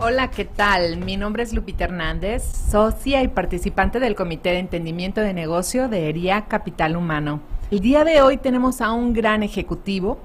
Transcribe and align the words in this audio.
Hola, 0.00 0.30
¿qué 0.30 0.44
tal? 0.44 0.98
Mi 0.98 1.16
nombre 1.16 1.42
es 1.42 1.52
Lupita 1.52 1.82
Hernández, 1.82 2.44
socia 2.70 3.20
y 3.24 3.26
participante 3.26 3.98
del 3.98 4.14
Comité 4.14 4.50
de 4.50 4.60
Entendimiento 4.60 5.20
de 5.20 5.34
Negocio 5.34 5.88
de 5.88 6.08
ERIA 6.08 6.44
Capital 6.44 6.96
Humano. 6.96 7.40
El 7.72 7.80
día 7.80 8.04
de 8.04 8.22
hoy 8.22 8.36
tenemos 8.36 8.80
a 8.80 8.92
un 8.92 9.12
gran 9.12 9.42
ejecutivo 9.42 10.18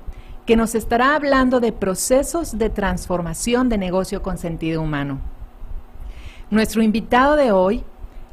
que 0.45 0.55
nos 0.55 0.75
estará 0.75 1.15
hablando 1.15 1.59
de 1.59 1.71
procesos 1.71 2.59
de 2.59 2.69
transformación 2.69 3.67
de 3.67 3.79
negocio 3.79 4.21
con 4.21 4.37
sentido 4.37 4.79
humano. 4.79 5.21
Nuestro 6.51 6.83
invitado 6.83 7.35
de 7.35 7.51
hoy 7.51 7.83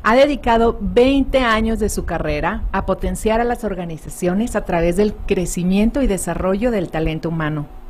ha 0.03 0.17
dedicado 0.17 0.77
20 0.79 1.39
años 1.39 1.79
de 1.79 1.89
su 1.89 2.05
carrera 2.05 2.65
a 2.71 2.85
potenciar 2.85 3.41
a 3.41 3.45
las 3.45 3.65
organizaciones 3.65 4.57
a 4.57 4.67
través 4.67 4.97
del 4.97 5.15
crecimiento 5.15 6.03
y 6.03 6.07
desarrollo 6.07 6.71
del 6.71 6.91
talento 6.91 7.31
humano 7.31 7.81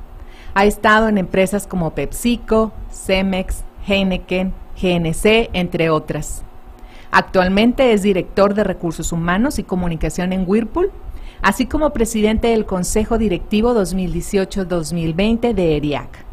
ha 0.55 0.65
estado 0.65 1.09
en 1.09 1.19
empresas 1.19 1.67
como 1.67 1.95
PepsiCo, 1.95 2.73
Cemex, 2.91 3.65
Heineken, 3.87 4.53
GNC, 4.81 5.51
entre 5.53 5.91
otras. 5.91 6.43
Actualmente 7.11 7.93
es 7.93 8.03
director 8.03 8.55
de 8.55 8.65
Recursos 8.65 9.13
Humanos 9.13 9.59
y 9.59 9.65
Comunicación 9.65 10.33
en 10.33 10.45
Whirlpool, 10.47 10.93
así 11.43 11.67
como 11.67 11.91
presidente 11.91 12.49
del 12.49 12.67
Consejo 12.67 13.19
Directivo 13.19 13.75
2018-2020 13.75 15.55
de 15.55 15.77
ERIAC. 15.77 16.25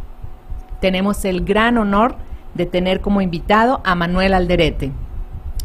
Tenemos 0.80 1.26
el 1.26 1.44
gran 1.44 1.78
honor 1.78 2.16
de 2.54 2.66
tener 2.66 3.02
como 3.02 3.22
invitado 3.22 3.82
a 3.84 3.96
Manuel 3.96 4.34
Alderete. 4.34 4.92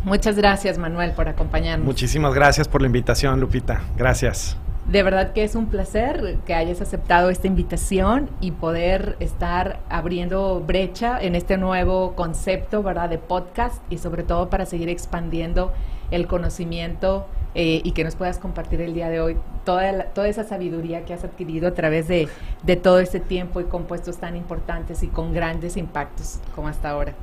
Muchas 0.04 0.36
gracias, 0.36 0.78
Manuel, 0.78 1.12
por 1.12 1.28
acompañarnos. 1.28 1.86
Muchísimas 1.86 2.34
gracias 2.34 2.66
por 2.66 2.80
la 2.80 2.86
invitación, 2.86 3.38
Lupita. 3.38 3.82
Gracias. 3.96 4.56
De 4.86 5.02
verdad 5.02 5.32
que 5.32 5.44
es 5.44 5.54
un 5.54 5.66
placer 5.66 6.38
que 6.44 6.54
hayas 6.54 6.80
aceptado 6.80 7.30
esta 7.30 7.46
invitación 7.46 8.28
y 8.40 8.50
poder 8.50 9.16
estar 9.20 9.80
abriendo 9.88 10.60
brecha 10.60 11.18
en 11.20 11.34
este 11.34 11.56
nuevo 11.56 12.14
concepto, 12.14 12.82
¿verdad?, 12.82 13.08
de 13.08 13.18
podcast 13.18 13.80
y 13.90 13.98
sobre 13.98 14.24
todo 14.24 14.50
para 14.50 14.66
seguir 14.66 14.88
expandiendo 14.88 15.72
el 16.10 16.26
conocimiento 16.26 17.26
eh, 17.54 17.80
y 17.84 17.92
que 17.92 18.02
nos 18.02 18.16
puedas 18.16 18.38
compartir 18.38 18.80
el 18.80 18.92
día 18.92 19.08
de 19.08 19.20
hoy 19.20 19.36
toda, 19.64 20.06
toda 20.06 20.28
esa 20.28 20.44
sabiduría 20.44 21.04
que 21.04 21.14
has 21.14 21.22
adquirido 21.22 21.68
a 21.68 21.74
través 21.74 22.08
de, 22.08 22.28
de 22.62 22.76
todo 22.76 22.98
este 22.98 23.20
tiempo 23.20 23.60
y 23.60 23.64
compuestos 23.64 24.18
tan 24.18 24.36
importantes 24.36 25.02
y 25.02 25.06
con 25.06 25.32
grandes 25.32 25.76
impactos 25.76 26.40
como 26.54 26.68
hasta 26.68 26.90
ahora. 26.90 27.14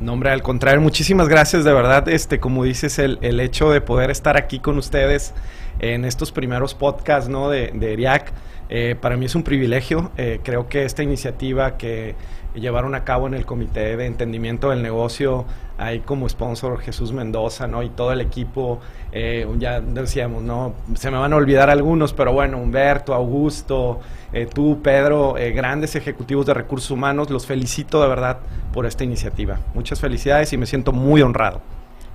No, 0.00 0.14
hombre, 0.14 0.30
al 0.30 0.42
contrario, 0.42 0.80
muchísimas 0.80 1.28
gracias, 1.28 1.62
de 1.62 1.72
verdad, 1.72 2.08
este, 2.08 2.40
como 2.40 2.64
dices, 2.64 2.98
el, 2.98 3.18
el 3.22 3.38
hecho 3.38 3.70
de 3.70 3.80
poder 3.80 4.10
estar 4.10 4.36
aquí 4.36 4.58
con 4.58 4.78
ustedes 4.78 5.34
en 5.78 6.04
estos 6.04 6.32
primeros 6.32 6.74
podcasts, 6.74 7.28
¿no? 7.28 7.50
De, 7.50 7.72
de 7.74 7.92
ERIAC, 7.92 8.32
eh, 8.74 8.96
para 8.98 9.18
mí 9.18 9.26
es 9.26 9.34
un 9.34 9.42
privilegio, 9.42 10.12
eh, 10.16 10.40
creo 10.42 10.66
que 10.66 10.86
esta 10.86 11.02
iniciativa 11.02 11.76
que 11.76 12.14
llevaron 12.54 12.94
a 12.94 13.04
cabo 13.04 13.26
en 13.26 13.34
el 13.34 13.44
Comité 13.44 13.98
de 13.98 14.06
Entendimiento 14.06 14.70
del 14.70 14.82
Negocio, 14.82 15.44
ahí 15.76 16.00
como 16.00 16.26
sponsor 16.26 16.80
Jesús 16.80 17.12
Mendoza, 17.12 17.66
¿no? 17.66 17.82
Y 17.82 17.90
todo 17.90 18.12
el 18.12 18.22
equipo, 18.22 18.80
eh, 19.12 19.46
ya 19.58 19.82
decíamos, 19.82 20.42
¿no? 20.42 20.72
Se 20.94 21.10
me 21.10 21.18
van 21.18 21.34
a 21.34 21.36
olvidar 21.36 21.68
algunos, 21.68 22.14
pero 22.14 22.32
bueno, 22.32 22.56
Humberto, 22.56 23.12
Augusto, 23.12 24.00
eh, 24.32 24.46
tú, 24.46 24.80
Pedro, 24.82 25.34
grandes 25.54 25.94
ejecutivos 25.94 26.46
de 26.46 26.54
recursos 26.54 26.90
humanos, 26.90 27.28
los 27.28 27.46
felicito 27.46 28.00
de 28.00 28.08
verdad 28.08 28.38
por 28.72 28.86
esta 28.86 29.04
iniciativa. 29.04 29.58
Muchas 29.74 30.00
felicidades 30.00 30.50
y 30.54 30.56
me 30.56 30.64
siento 30.64 30.92
muy 30.92 31.20
honrado. 31.20 31.60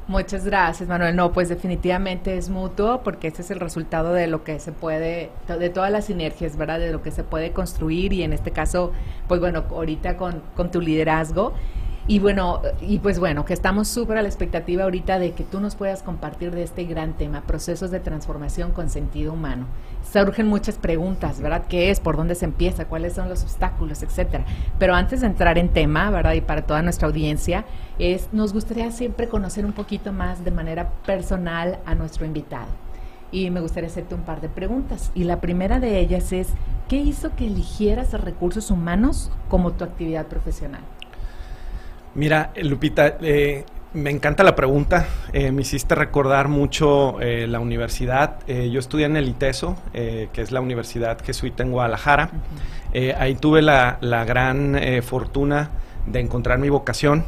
Muchas 0.08 0.46
gracias, 0.46 0.88
Manuel. 0.88 1.18
No, 1.18 1.34
pues 1.34 1.50
definitivamente 1.50 2.38
es 2.38 2.50
mutuo 2.50 3.02
porque 3.04 3.28
ese 3.28 3.42
es 3.42 3.52
el 3.52 3.60
resultado 3.60 4.14
de 4.14 4.28
lo 4.28 4.46
que 4.46 4.58
se 4.60 4.72
puede, 4.72 5.32
de 5.48 5.70
todas 5.70 5.92
las 5.92 6.06
sinergias, 6.06 6.56
¿verdad? 6.56 6.80
De 6.80 6.94
lo 6.94 7.02
que 7.02 7.12
se 7.12 7.26
puede 7.26 7.52
construir 7.52 8.14
y 8.14 8.24
en 8.24 8.32
este 8.32 8.52
caso, 8.52 8.94
pues 9.28 9.42
bueno, 9.42 9.66
ahorita 9.70 10.16
con, 10.16 10.42
con 10.56 10.72
tu 10.72 10.80
liderazgo. 10.80 11.54
Y 12.10 12.20
bueno, 12.20 12.62
y 12.80 13.00
pues 13.00 13.20
bueno, 13.20 13.44
que 13.44 13.54
estamos 13.54 13.90
súper 13.90 14.18
a 14.18 14.22
la 14.22 14.30
expectativa 14.30 14.86
ahorita 14.86 15.20
de 15.20 15.34
que 15.34 15.44
tú 15.44 15.60
nos 15.60 15.76
puedas 15.76 16.04
compartir 16.04 16.52
de 16.52 16.64
este 16.64 16.86
gran 16.86 17.18
tema, 17.18 17.42
procesos 17.42 17.92
de 17.92 18.00
transformación 18.00 18.72
con 18.72 18.90
sentido 18.90 19.34
humano. 19.34 19.66
Surgen 20.10 20.48
muchas 20.48 20.76
preguntas, 20.76 21.42
¿verdad? 21.42 21.66
¿Qué 21.68 21.92
es? 21.92 22.00
¿Por 22.00 22.16
dónde 22.16 22.36
se 22.36 22.46
empieza? 22.46 22.86
¿Cuáles 22.86 23.12
son 23.12 23.28
los 23.28 23.44
obstáculos? 23.44 24.04
Etcétera. 24.04 24.46
Pero 24.80 24.96
antes 24.96 25.20
de 25.20 25.28
entrar 25.28 25.58
en 25.58 25.68
tema, 25.68 26.10
¿verdad? 26.10 26.32
Y 26.32 26.40
para 26.40 26.62
toda 26.62 26.82
nuestra 26.82 27.10
audiencia, 27.10 27.66
es, 28.00 28.30
nos 28.32 28.54
gustaría 28.54 28.90
siempre 28.92 29.28
conocer 29.28 29.66
un 29.66 29.74
poquito 29.74 30.14
más 30.14 30.46
de 30.46 30.52
manera 30.52 30.90
personal 31.06 31.80
a 31.86 31.94
nuestro 31.94 32.26
invitado. 32.26 32.68
Y 33.34 33.50
me 33.50 33.60
gustaría 33.60 33.90
hacerte 33.90 34.16
un 34.16 34.22
par 34.22 34.40
de 34.40 34.48
preguntas. 34.48 35.12
Y 35.14 35.26
la 35.26 35.42
primera 35.42 35.82
de 35.82 36.00
ellas 36.00 36.32
es, 36.32 36.48
¿qué 36.88 36.96
hizo 36.96 37.36
que 37.36 37.48
eligieras 37.48 38.14
recursos 38.14 38.72
humanos 38.72 39.30
como 39.50 39.74
tu 39.74 39.84
actividad 39.84 40.28
profesional? 40.28 40.84
Mira, 42.18 42.52
Lupita, 42.64 43.18
eh, 43.22 43.64
me 43.94 44.10
encanta 44.10 44.44
la 44.44 44.56
pregunta. 44.56 45.06
Eh, 45.34 45.52
me 45.52 45.62
hiciste 45.62 45.94
recordar 45.94 46.48
mucho 46.48 47.22
eh, 47.22 47.46
la 47.46 47.60
universidad. 47.60 48.40
Eh, 48.48 48.72
yo 48.72 48.80
estudié 48.80 49.06
en 49.06 49.18
el 49.18 49.30
ITESO, 49.30 49.78
que 49.94 50.42
es 50.42 50.52
la 50.52 50.62
Universidad 50.62 51.24
Jesuita 51.24 51.62
en 51.62 51.72
Guadalajara. 51.72 52.32
ahí 53.20 53.36
tuve 53.36 53.62
la, 53.62 54.00
la 54.02 54.26
gran 54.26 54.80
fortuna 55.04 55.70
de 56.08 56.20
encontrar 56.20 56.58
mi 56.58 56.70
vocación. 56.70 57.24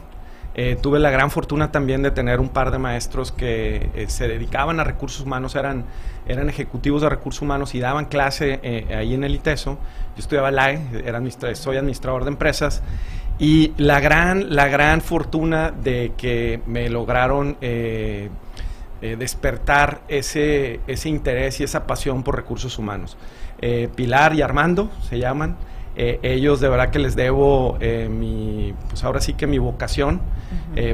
tuve 0.81 0.97
la 0.97 1.11
gran 1.11 1.29
fortuna 1.29 1.71
también 1.71 2.01
de 2.01 2.09
tener 2.09 2.39
un 2.39 2.49
par 2.49 2.71
de 2.71 2.79
maestros 2.79 3.31
que 3.31 4.05
se 4.07 4.27
dedicaban 4.27 4.79
a 4.79 4.83
recursos 4.83 5.21
humanos, 5.21 5.55
eran, 5.55 5.85
eran 6.27 6.49
ejecutivos 6.49 7.03
de 7.03 7.09
recursos 7.09 7.43
humanos 7.43 7.75
y 7.75 7.79
daban 7.79 8.05
clase 8.05 8.59
ahí 8.95 9.13
en 9.13 9.23
el 9.23 9.35
ITESO. 9.35 9.77
Yo 10.15 10.19
estudiaba 10.19 10.49
LAE, 10.49 10.81
era 11.05 11.21
soy 11.55 11.77
administrador 11.77 12.23
de 12.23 12.31
empresas 12.31 12.81
y 13.39 13.71
la 13.77 14.01
gran, 14.01 14.53
la 14.53 14.67
gran 14.67 14.99
fortuna 14.99 15.71
de 15.71 16.11
que 16.17 16.61
me 16.65 16.89
lograron 16.89 17.55
eh, 17.61 18.29
eh, 19.01 19.15
despertar 19.17 20.01
ese, 20.09 20.81
ese 20.87 21.07
interés 21.07 21.61
y 21.61 21.63
esa 21.63 21.87
pasión 21.87 22.21
por 22.21 22.35
recursos 22.35 22.77
humanos. 22.77 23.15
Eh, 23.61 23.87
Pilar 23.95 24.35
y 24.35 24.41
Armando 24.41 24.91
se 25.09 25.19
llaman. 25.19 25.55
ellos 25.95 26.59
de 26.59 26.69
verdad 26.69 26.91
que 26.91 26.99
les 26.99 27.15
debo 27.15 27.77
mi, 28.09 28.73
pues 28.89 29.03
ahora 29.03 29.19
sí 29.21 29.33
que 29.33 29.47
mi 29.47 29.57
vocación. 29.57 30.21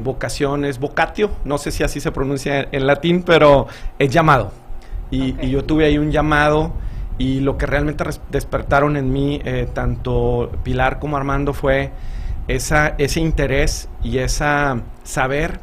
vocación 0.03 0.65
es 0.65 0.79
vocatio, 0.79 1.31
no 1.45 1.57
sé 1.57 1.71
si 1.71 1.83
así 1.83 1.99
se 1.99 2.11
pronuncia 2.11 2.67
en, 2.71 2.87
latín, 2.87 3.23
pero 3.23 3.67
es 3.99 4.09
llamado. 4.09 4.51
Y, 5.11 5.35
y, 5.45 5.51
yo 5.51 5.63
tuve 5.63 5.85
ahí 5.85 5.99
un 5.99 6.11
llamado 6.11 6.73
y 7.19 7.39
lo 7.39 7.57
que 7.57 7.67
realmente 7.67 8.03
despertaron 8.31 8.97
en 8.97 9.11
mí, 9.11 9.41
tanto 9.73 10.51
Pilar 10.63 10.97
como 10.99 11.17
Armando, 11.17 11.53
fue 11.53 11.91
esa, 12.47 12.95
ese 12.97 13.19
interés 13.19 13.89
y 14.03 14.19
esa 14.19 14.81
saber 15.03 15.59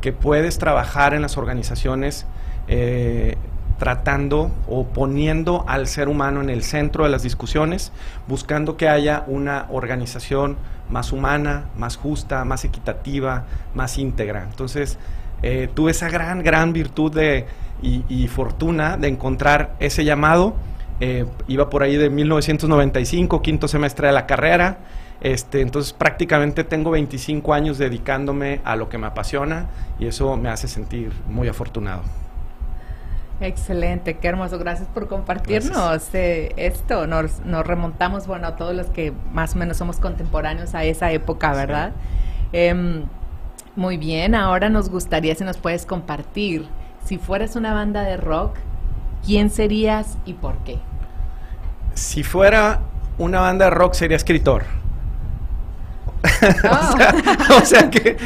que 0.00 0.12
puedes 0.12 0.58
trabajar 0.58 1.14
en 1.14 1.22
las 1.22 1.36
organizaciones 1.36 2.26
eh, 2.68 3.36
tratando 3.78 4.50
o 4.68 4.86
poniendo 4.86 5.64
al 5.66 5.86
ser 5.86 6.08
humano 6.08 6.40
en 6.40 6.50
el 6.50 6.62
centro 6.62 7.04
de 7.04 7.10
las 7.10 7.22
discusiones, 7.22 7.92
buscando 8.28 8.76
que 8.76 8.88
haya 8.88 9.24
una 9.26 9.66
organización 9.70 10.56
más 10.88 11.12
humana, 11.12 11.66
más 11.76 11.96
justa, 11.96 12.44
más 12.44 12.64
equitativa, 12.64 13.44
más 13.74 13.98
íntegra. 13.98 14.44
Entonces, 14.44 14.98
eh, 15.42 15.68
tuve 15.74 15.90
esa 15.90 16.08
gran, 16.08 16.42
gran 16.42 16.72
virtud 16.72 17.12
de, 17.12 17.46
y, 17.82 18.28
fortuna 18.28 18.96
de 18.96 19.08
encontrar 19.08 19.74
ese 19.80 20.04
llamado. 20.04 20.54
Eh, 21.00 21.26
iba 21.48 21.68
por 21.68 21.82
ahí 21.82 21.96
de 21.96 22.08
1995, 22.08 23.42
quinto 23.42 23.68
semestre 23.68 24.06
de 24.06 24.12
la 24.12 24.26
carrera. 24.26 24.78
Este, 25.24 25.62
entonces 25.62 25.94
prácticamente 25.94 26.64
tengo 26.64 26.90
25 26.90 27.54
años 27.54 27.78
dedicándome 27.78 28.60
a 28.62 28.76
lo 28.76 28.90
que 28.90 28.98
me 28.98 29.06
apasiona 29.06 29.70
y 29.98 30.06
eso 30.06 30.36
me 30.36 30.50
hace 30.50 30.68
sentir 30.68 31.14
muy 31.26 31.48
afortunado. 31.48 32.02
Excelente, 33.40 34.18
qué 34.18 34.28
hermoso. 34.28 34.58
Gracias 34.58 34.86
por 34.88 35.08
compartirnos 35.08 36.14
eh, 36.14 36.52
esto. 36.58 37.06
Nos, 37.06 37.40
remontamos, 37.66 38.26
bueno, 38.26 38.48
a 38.48 38.56
todos 38.56 38.74
los 38.74 38.88
que 38.88 39.14
más 39.32 39.54
o 39.54 39.58
menos 39.58 39.78
somos 39.78 39.96
contemporáneos 39.96 40.74
a 40.74 40.84
esa 40.84 41.10
época, 41.10 41.54
¿verdad? 41.54 41.92
Em, 42.52 43.04
muy 43.76 43.96
bien, 43.96 44.34
ahora 44.34 44.68
nos 44.68 44.90
gustaría 44.90 45.34
si 45.34 45.42
nos 45.42 45.56
puedes 45.56 45.86
compartir, 45.86 46.68
si 47.02 47.16
fueras 47.16 47.56
una 47.56 47.72
banda 47.72 48.02
de 48.02 48.18
rock, 48.18 48.56
¿quién 49.24 49.48
serías 49.48 50.18
y 50.26 50.34
por 50.34 50.58
qué? 50.64 50.78
Si 51.94 52.22
fuera 52.22 52.80
una 53.16 53.40
banda 53.40 53.64
de 53.64 53.70
rock 53.70 53.94
sería 53.94 54.18
escritor. 54.18 54.83
o, 57.62 57.64
sea, 57.64 57.90
que 57.90 58.16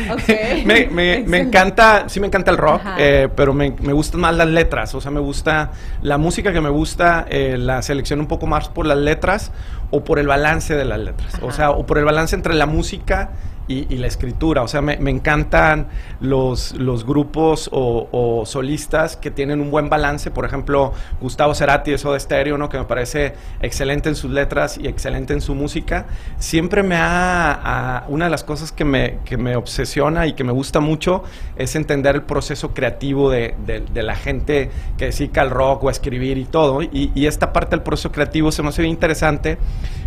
me, 0.65 1.39
encanta, 1.39 2.05
sí 2.09 2.21
me 2.21 2.27
encanta 2.27 2.51
el 2.51 2.57
rock, 2.57 2.83
eh, 2.99 3.29
pero 3.35 3.53
me, 3.53 3.71
gustan 3.71 4.21
más 4.21 4.37
las 4.37 4.49
letras. 4.49 4.95
O 4.95 5.01
sea, 5.01 5.11
me 5.11 5.21
gusta 5.21 5.73
la 6.03 6.19
música 6.19 6.53
que 6.53 6.61
me 6.61 6.71
gusta, 6.71 7.27
eh, 7.29 7.57
la 7.59 7.83
selección 7.83 8.21
un 8.21 8.27
poco 8.27 8.47
más 8.47 8.69
por 8.69 8.87
las 8.87 8.99
letras 8.99 9.53
o 9.91 10.05
por 10.05 10.19
el 10.19 10.27
balance 10.27 10.75
de 10.75 10.85
las 10.85 10.99
letras. 10.99 11.35
O 11.43 11.53
sea, 11.53 11.71
o 11.71 11.87
por 11.87 11.99
el 11.99 12.05
balance 12.05 12.37
entre 12.37 12.55
la 12.55 12.67
música 12.67 13.31
y, 13.69 13.97
la 13.99 14.07
escritura. 14.07 14.63
O 14.63 14.69
sea, 14.69 14.81
me, 14.81 14.95
encantan 15.11 15.89
los, 16.21 16.73
los 16.75 17.05
grupos 17.05 17.69
o, 17.73 18.43
solistas 18.47 19.17
que 19.17 19.31
tienen 19.31 19.61
un 19.61 19.71
buen 19.71 19.89
balance. 19.89 20.31
Por 20.31 20.45
ejemplo, 20.45 20.93
Gustavo 21.21 21.55
Cerati 21.55 21.91
de 21.91 21.99
Soda 21.99 22.19
Stereo, 22.19 22.59
¿no? 22.59 22.69
que 22.69 22.79
me 22.79 22.85
parece 22.85 23.35
excelente 23.61 24.09
en 24.09 24.17
sus 24.17 24.31
letras 24.31 24.79
y 24.79 24.89
excelente 24.89 25.35
en 25.35 25.41
su 25.41 25.55
música. 25.55 26.07
Siempre 26.39 26.83
me 26.83 26.97
ha... 26.99 28.05
una 28.09 28.25
de 28.25 28.31
las 28.31 28.45
cosas 28.45 28.73
que 28.73 28.85
me, 28.85 29.19
que 29.25 29.37
me 29.37 29.57
obsesiona 29.57 30.27
y 30.27 30.33
que 30.33 30.45
me 30.45 30.53
gusta 30.53 30.81
mucho 30.81 31.23
es 31.57 31.77
entender 31.77 32.15
el 32.15 32.23
proceso 32.23 32.73
creativo 32.73 33.31
de, 33.31 33.55
de, 33.67 34.03
la 34.03 34.15
gente 34.15 34.71
que 34.97 35.07
dedica 35.07 35.43
al 35.43 35.51
rock 35.51 35.85
o 35.85 35.89
a 35.89 35.91
escribir 35.91 36.39
y 36.39 36.45
todo. 36.45 36.83
Y, 36.83 37.13
y 37.15 37.27
esta 37.27 37.53
parte 37.53 37.71
del 37.71 37.83
proceso 37.83 38.11
creativo 38.13 38.51
se 38.53 38.63
me 38.63 38.69
hace 38.69 38.83
bien 38.83 38.93
interesante 38.93 39.59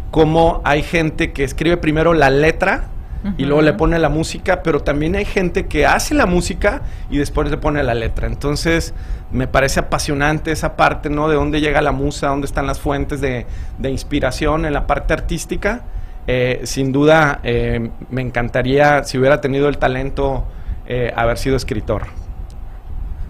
cómo 0.10 0.62
hay 0.64 0.84
gente 0.84 1.32
que 1.32 1.44
escribe 1.44 1.78
primero 1.78 2.14
la 2.14 2.30
letra 2.30 2.90
y 3.38 3.46
luego 3.46 3.62
le 3.62 3.74
pone 3.74 4.00
la 4.00 4.10
música, 4.10 4.64
pero 4.64 4.82
también 4.82 5.16
hay 5.16 5.26
gente 5.26 5.68
que 5.68 5.86
hace 5.86 6.16
la 6.16 6.26
música 6.26 6.82
y 7.10 7.18
después 7.18 7.50
le 7.52 7.58
pone 7.58 7.84
la 7.84 7.94
letra. 7.94 8.28
Entonces, 8.28 8.94
me 9.32 9.48
parece 9.48 9.80
apasionante 9.80 10.52
esa 10.52 10.76
parte, 10.76 11.10
¿no? 11.10 11.30
De 11.30 11.36
dónde 11.36 11.62
llega 11.62 11.82
la 11.82 11.92
musa, 11.92 12.28
dónde 12.28 12.48
están 12.48 12.68
las 12.68 12.80
fuentes 12.80 13.22
de, 13.22 13.46
inspiración 13.84 14.66
en 14.66 14.74
la 14.74 14.88
parte 14.88 15.14
artística. 15.14 15.84
Eh, 16.28 16.62
sin 16.64 16.92
duda, 16.92 17.40
eh, 17.44 17.90
me 18.10 18.22
encantaría, 18.22 19.04
si 19.04 19.18
hubiera 19.18 19.42
tenido 19.42 19.70
el 19.70 19.78
talento, 19.78 20.46
eh, 20.88 21.14
haber 21.16 21.38
sido 21.38 21.56
escritor. 21.56 22.04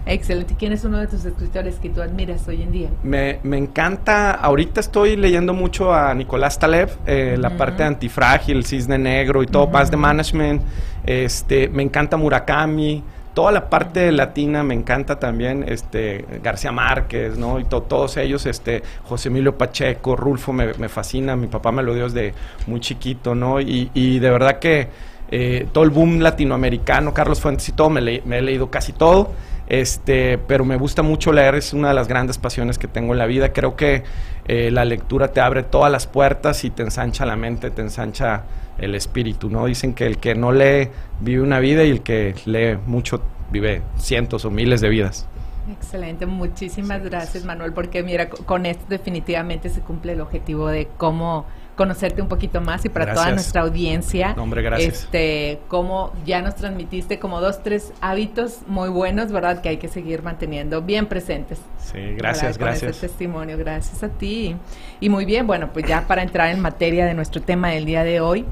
Excelente. 0.04 0.54
¿Quién 0.58 0.72
es 0.72 0.84
uno 0.84 0.98
de 0.98 1.06
tus 1.06 1.24
escritores 1.24 1.76
que 1.76 1.88
tú 1.88 2.02
admiras 2.02 2.46
hoy 2.48 2.62
en 2.62 2.72
día? 2.72 2.88
Me, 3.02 3.38
encanta, 3.56 4.32
ahorita 4.32 4.80
estoy 4.80 5.16
leyendo 5.16 5.54
mucho 5.54 5.94
a 5.94 6.12
Nicolás 6.14 6.58
Taleb, 6.58 6.90
eh, 7.06 7.36
la 7.38 7.56
parte 7.56 7.84
antifrágil, 7.84 8.64
cisne 8.64 8.98
negro 8.98 9.42
y 9.42 9.46
todo, 9.46 9.68
más 9.68 9.90
de 9.90 9.96
management. 9.96 10.62
Este, 11.04 11.68
me 11.68 11.82
encanta 11.82 12.16
Murakami, 12.16 13.02
toda 13.32 13.52
la 13.52 13.70
parte 13.70 14.10
latina 14.10 14.62
me 14.62 14.74
encanta 14.74 15.18
también, 15.18 15.64
este, 15.68 16.24
García 16.42 16.72
Márquez, 16.72 17.38
¿no? 17.38 17.60
Y 17.60 17.64
todos 17.64 18.16
ellos, 18.16 18.44
este, 18.46 18.82
José 19.04 19.28
Emilio 19.28 19.56
Pacheco, 19.56 20.16
Rulfo 20.16 20.52
me, 20.52 20.88
fascina, 20.88 21.36
mi 21.36 21.46
papá 21.46 21.70
me 21.70 21.82
lo 21.82 21.94
dio 21.94 22.04
desde 22.04 22.34
muy 22.66 22.80
chiquito, 22.80 23.34
¿no? 23.34 23.60
Y, 23.60 23.90
y 23.94 24.18
de 24.18 24.30
verdad 24.30 24.58
que 24.58 24.88
eh, 25.30 25.66
todo 25.72 25.84
el 25.84 25.90
boom 25.90 26.20
latinoamericano, 26.20 27.14
Carlos 27.14 27.40
Fuentes 27.40 27.66
y 27.68 27.72
todo, 27.72 27.88
me, 27.88 28.20
me 28.24 28.38
he 28.38 28.42
leído 28.42 28.70
casi 28.70 28.92
todo. 28.92 29.30
Este, 29.72 30.36
pero 30.36 30.66
me 30.66 30.76
gusta 30.76 31.02
mucho 31.02 31.32
leer, 31.32 31.54
es 31.54 31.72
una 31.72 31.88
de 31.88 31.94
las 31.94 32.06
grandes 32.06 32.36
pasiones 32.36 32.78
que 32.78 32.88
tengo 32.88 33.14
en 33.14 33.18
la 33.18 33.24
vida. 33.24 33.54
Creo 33.54 33.74
que 33.74 34.02
eh, 34.44 34.70
la 34.70 34.84
lectura 34.84 35.28
te 35.28 35.40
abre 35.40 35.62
todas 35.62 35.90
las 35.90 36.06
puertas 36.06 36.62
y 36.64 36.70
te 36.70 36.82
ensancha 36.82 37.24
la 37.24 37.36
mente, 37.36 37.70
te 37.70 37.80
ensancha 37.80 38.42
el 38.76 38.94
espíritu, 38.94 39.48
¿no? 39.48 39.64
Dicen 39.64 39.94
que 39.94 40.04
el 40.04 40.18
que 40.18 40.34
no 40.34 40.52
lee 40.52 40.90
vive 41.20 41.40
una 41.40 41.58
vida 41.58 41.84
y 41.84 41.90
el 41.90 42.02
que 42.02 42.34
lee 42.44 42.78
mucho 42.84 43.22
vive 43.50 43.80
cientos 43.96 44.44
o 44.44 44.50
miles 44.50 44.82
de 44.82 44.90
vidas. 44.90 45.26
Excelente, 45.72 46.26
muchísimas 46.26 47.02
gracias 47.02 47.46
Manuel, 47.46 47.72
porque 47.72 48.02
mira, 48.02 48.28
con 48.28 48.66
esto 48.66 48.84
definitivamente 48.90 49.70
se 49.70 49.80
cumple 49.80 50.12
el 50.12 50.20
objetivo 50.20 50.68
de 50.68 50.86
cómo 50.98 51.46
conocerte 51.76 52.20
un 52.20 52.28
poquito 52.28 52.60
más 52.60 52.84
y 52.84 52.88
para 52.88 53.14
toda 53.14 53.30
nuestra 53.30 53.62
audiencia. 53.62 54.34
hombre, 54.38 54.62
gracias. 54.62 55.04
Este, 55.04 55.58
cómo 55.68 56.12
ya 56.26 56.42
nos 56.42 56.54
transmitiste 56.54 57.18
como 57.18 57.40
dos, 57.40 57.62
tres 57.62 57.92
hábitos 58.00 58.58
muy 58.66 58.88
buenos, 58.88 59.32
¿verdad? 59.32 59.60
Que 59.62 59.70
hay 59.70 59.76
que 59.78 59.88
seguir 59.88 60.22
manteniendo 60.22 60.82
bien 60.82 61.06
presentes. 61.06 61.58
Sí, 61.78 62.14
gracias, 62.14 62.58
gracias. 62.58 62.96
Ese 62.96 63.08
testimonio, 63.08 63.56
gracias 63.56 64.02
a 64.02 64.08
ti. 64.08 64.56
Y 65.00 65.08
muy 65.08 65.24
bien, 65.24 65.46
bueno, 65.46 65.70
pues 65.72 65.86
ya 65.86 66.06
para 66.06 66.22
entrar 66.22 66.50
en 66.50 66.60
materia 66.60 67.06
de 67.06 67.14
nuestro 67.14 67.40
tema 67.40 67.70
del 67.70 67.86
día 67.86 68.04
de 68.04 68.20
hoy, 68.20 68.44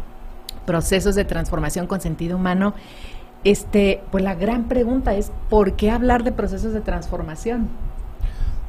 procesos 0.64 1.14
de 1.14 1.25
transformación 1.25 1.87
con 1.87 2.00
sentido 2.00 2.37
humano. 2.37 2.75
Este, 3.44 4.02
pues 4.11 4.22
la 4.22 4.34
gran 4.34 4.64
pregunta 4.64 5.14
es, 5.14 5.32
¿por 5.49 5.75
qué 5.75 5.90
hablar 5.90 6.25
de 6.25 6.32
procesos 6.32 6.72
de 6.72 6.81
transformación? 6.81 7.69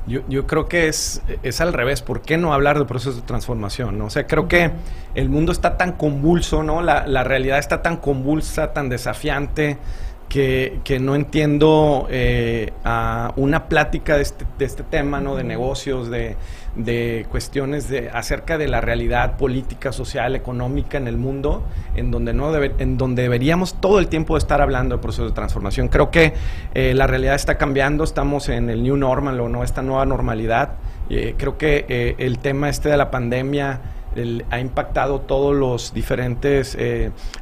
Yo, 0.08 0.22
yo, 0.28 0.48
creo 0.48 0.68
que 0.68 0.88
es, 0.88 1.22
es 1.44 1.62
al 1.62 1.74
revés. 1.74 2.02
¿Por 2.02 2.22
qué 2.22 2.38
no 2.38 2.54
hablar 2.54 2.80
de 2.80 2.86
procesos 2.86 3.18
de 3.18 3.22
transformación? 3.22 3.98
¿no? 3.98 4.06
O 4.06 4.10
sea, 4.10 4.28
creo 4.28 4.48
que 4.48 4.72
el 5.14 5.30
mundo 5.30 5.52
está 5.52 5.78
tan 5.78 5.94
convulso, 5.94 6.64
¿no? 6.64 6.82
La, 6.82 7.06
la 7.06 7.24
realidad 7.24 7.60
está 7.60 7.82
tan 7.82 7.98
convulsa, 7.98 8.74
tan 8.74 8.90
desafiante, 8.90 9.78
que, 10.32 10.98
no 11.02 11.16
entiendo 11.16 12.08
eh, 12.10 12.72
a 12.86 13.34
una 13.36 13.68
plática 13.68 14.16
de 14.16 14.22
este, 14.22 14.46
de 14.58 14.64
este 14.64 14.84
tema, 14.84 15.20
¿no? 15.20 15.36
De 15.36 15.44
negocios, 15.44 16.10
de, 16.10 16.38
de 16.78 17.26
cuestiones 17.30 17.90
de, 17.90 18.10
acerca 18.10 18.58
de 18.58 18.70
la 18.70 18.80
realidad 18.80 19.36
política, 19.36 19.92
social, 19.92 20.38
económica 20.38 20.98
en 20.98 21.10
el 21.10 21.18
mundo, 21.18 21.64
en 21.98 22.12
donde, 22.12 22.34
no 22.34 22.54
debe, 22.54 22.74
en 22.80 22.98
donde 22.98 23.24
deberíamos 23.24 23.82
todo 23.82 24.00
el 24.00 24.08
tiempo 24.08 24.38
estar 24.38 24.62
hablando 24.62 24.96
de 24.96 25.02
procesos 25.02 25.32
de 25.32 25.36
transformación. 25.36 25.90
Creo 25.90 26.12
que 26.12 26.34
eh, 26.76 26.94
la 26.94 27.08
realidad 27.08 27.36
está 27.36 27.58
cambiando, 27.58 28.06
estamos 28.06 28.48
en 28.48 28.70
el 28.70 28.84
new 28.84 28.96
normal 28.96 29.38
o 29.42 29.50
no, 29.50 29.66
esta 29.66 29.82
nueva 29.82 30.06
normalidad. 30.06 30.76
Eh, 31.10 31.36
creo 31.38 31.58
que 31.58 31.86
eh, 31.90 32.16
el 32.20 32.40
tema 32.40 32.70
este 32.70 32.88
de 32.88 32.96
la 32.96 33.12
pandemia 33.12 33.82
ha 34.50 34.60
impactado 34.60 35.22
todos 35.22 35.56
los 35.56 35.94
diferentes 35.94 36.78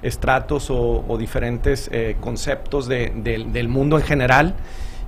estratos 0.01 0.69
o, 0.69 1.18
diferentes 1.18 1.89
conceptos 2.19 2.88
del 2.88 3.68
mundo 3.68 3.98
en 3.98 4.04
general 4.04 4.56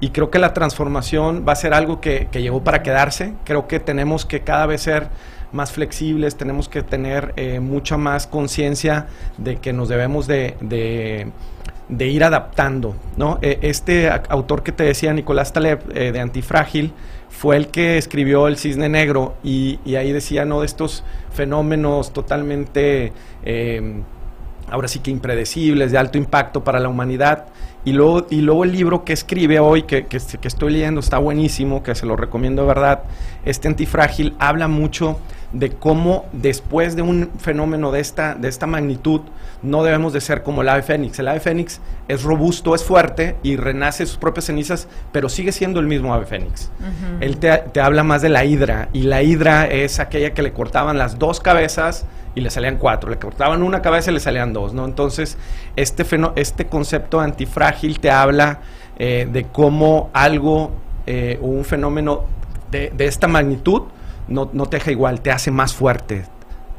y 0.01 0.09
creo 0.09 0.31
que 0.31 0.39
la 0.39 0.53
transformación 0.53 1.45
va 1.47 1.53
a 1.53 1.55
ser 1.55 1.75
algo 1.75 2.01
que, 2.01 2.27
llegó 2.33 2.63
para 2.63 2.81
quedarse. 2.81 3.35
Creo 3.45 3.67
que 3.67 3.79
tenemos 3.79 4.25
que 4.25 4.41
cada 4.41 4.65
vez 4.65 4.81
ser 4.81 5.09
más 5.51 5.71
flexibles, 5.71 6.35
tenemos 6.35 6.67
que 6.67 6.81
tener 6.81 7.33
eh, 7.37 7.59
mucha 7.59 7.97
más 7.97 8.25
conciencia 8.25 9.05
de 9.37 9.57
que 9.57 9.73
nos 9.73 9.89
debemos 9.89 10.25
de, 10.25 10.57
de, 10.59 11.31
ir 11.99 12.23
adaptando. 12.23 12.95
¿no? 13.17 13.39
E, 13.41 13.59
este 13.61 14.09
autor 14.09 14.63
que 14.63 14.71
te 14.71 14.83
decía, 14.83 15.13
Nicolás 15.13 15.53
Taleb, 15.53 15.79
eh, 15.95 16.11
de 16.11 16.19
Antifrágil, 16.19 16.93
fue 17.29 17.57
el 17.57 17.67
que 17.67 17.97
escribió 17.97 18.47
El 18.47 18.57
Cisne 18.57 18.89
Negro 18.89 19.35
y, 19.43 19.79
ahí 19.95 20.11
decía, 20.11 20.45
¿no? 20.45 20.59
De 20.59 20.65
estos 20.65 21.03
fenómenos 21.33 22.13
totalmente, 22.13 23.13
eh, 23.43 24.01
ahora 24.71 24.87
sí 24.87 24.99
que 24.99 25.11
impredecibles, 25.11 25.91
de 25.91 25.97
alto 25.97 26.17
impacto 26.17 26.63
para 26.63 26.79
la 26.79 26.89
humanidad 26.89 27.45
y 27.83 27.93
luego, 27.93 28.27
y 28.29 28.41
luego 28.41 28.63
el 28.63 28.71
libro 28.71 29.03
que 29.03 29.13
escribe 29.13 29.59
hoy, 29.59 29.83
que, 29.83 30.05
que, 30.05 30.17
estoy 30.17 30.71
leyendo, 30.71 30.99
está 30.99 31.17
buenísimo, 31.17 31.81
que 31.81 31.95
se 31.95 32.05
lo 32.05 32.15
recomiendo 32.15 32.61
de 32.61 32.67
verdad, 32.67 33.03
este 33.43 33.67
antifrágil, 33.67 34.35
habla 34.37 34.67
mucho 34.67 35.17
de 35.51 35.71
cómo 35.71 36.25
después 36.31 36.95
de 36.95 37.01
un 37.01 37.31
fenómeno 37.39 37.91
de 37.91 37.99
esta, 37.99 38.35
de 38.35 38.49
esta 38.49 38.67
magnitud, 38.67 39.21
no 39.63 39.83
debemos 39.83 40.13
de 40.13 40.21
ser 40.21 40.43
como 40.43 40.61
el 40.61 40.69
ave 40.69 40.83
fénix. 40.83 41.17
El 41.19 41.27
ave 41.27 41.39
fénix 41.39 41.81
es 42.07 42.21
robusto, 42.21 42.75
es 42.75 42.83
fuerte 42.83 43.35
y 43.41 43.57
renace 43.57 44.05
sus 44.05 44.17
propias 44.17 44.45
cenizas, 44.45 44.87
pero 45.11 45.27
sigue 45.27 45.51
siendo 45.51 45.79
el 45.79 45.87
mismo 45.87 46.13
ave 46.13 46.27
fénix. 46.27 46.69
Él 47.19 47.37
te, 47.37 47.51
te 47.73 47.81
habla 47.81 48.03
más 48.03 48.21
de 48.21 48.29
la 48.29 48.45
hidra, 48.45 48.89
y 48.93 49.03
la 49.03 49.23
hidra 49.23 49.65
es 49.65 49.99
aquella 49.99 50.35
que 50.35 50.43
le 50.43 50.53
cortaban 50.53 50.99
las 50.99 51.17
dos 51.17 51.39
cabezas 51.39 52.05
y 52.35 52.41
le 52.41 52.49
salían 52.49 52.77
cuatro, 52.77 53.09
le 53.09 53.17
cortaban 53.17 53.63
una 53.63 53.81
cabeza 53.81 54.11
y 54.11 54.13
le 54.13 54.19
salían 54.19 54.53
dos, 54.53 54.73
¿no? 54.73 54.85
Entonces, 54.85 55.37
este, 55.75 56.05
este 56.35 56.65
concepto 56.65 57.19
antifrágil 57.19 57.99
te 57.99 58.09
habla 58.09 58.59
eh, 58.97 59.27
de 59.31 59.45
cómo 59.45 60.09
algo 60.13 60.71
eh, 61.05 61.39
o 61.41 61.47
un 61.47 61.65
fenómeno 61.65 62.23
de, 62.69 62.93
esta 62.99 63.27
magnitud 63.27 63.83
no, 64.27 64.49
no, 64.53 64.65
te 64.67 64.77
deja 64.77 64.91
igual, 64.91 65.21
te 65.21 65.31
hace 65.31 65.51
más 65.51 65.73
fuerte, 65.73 66.23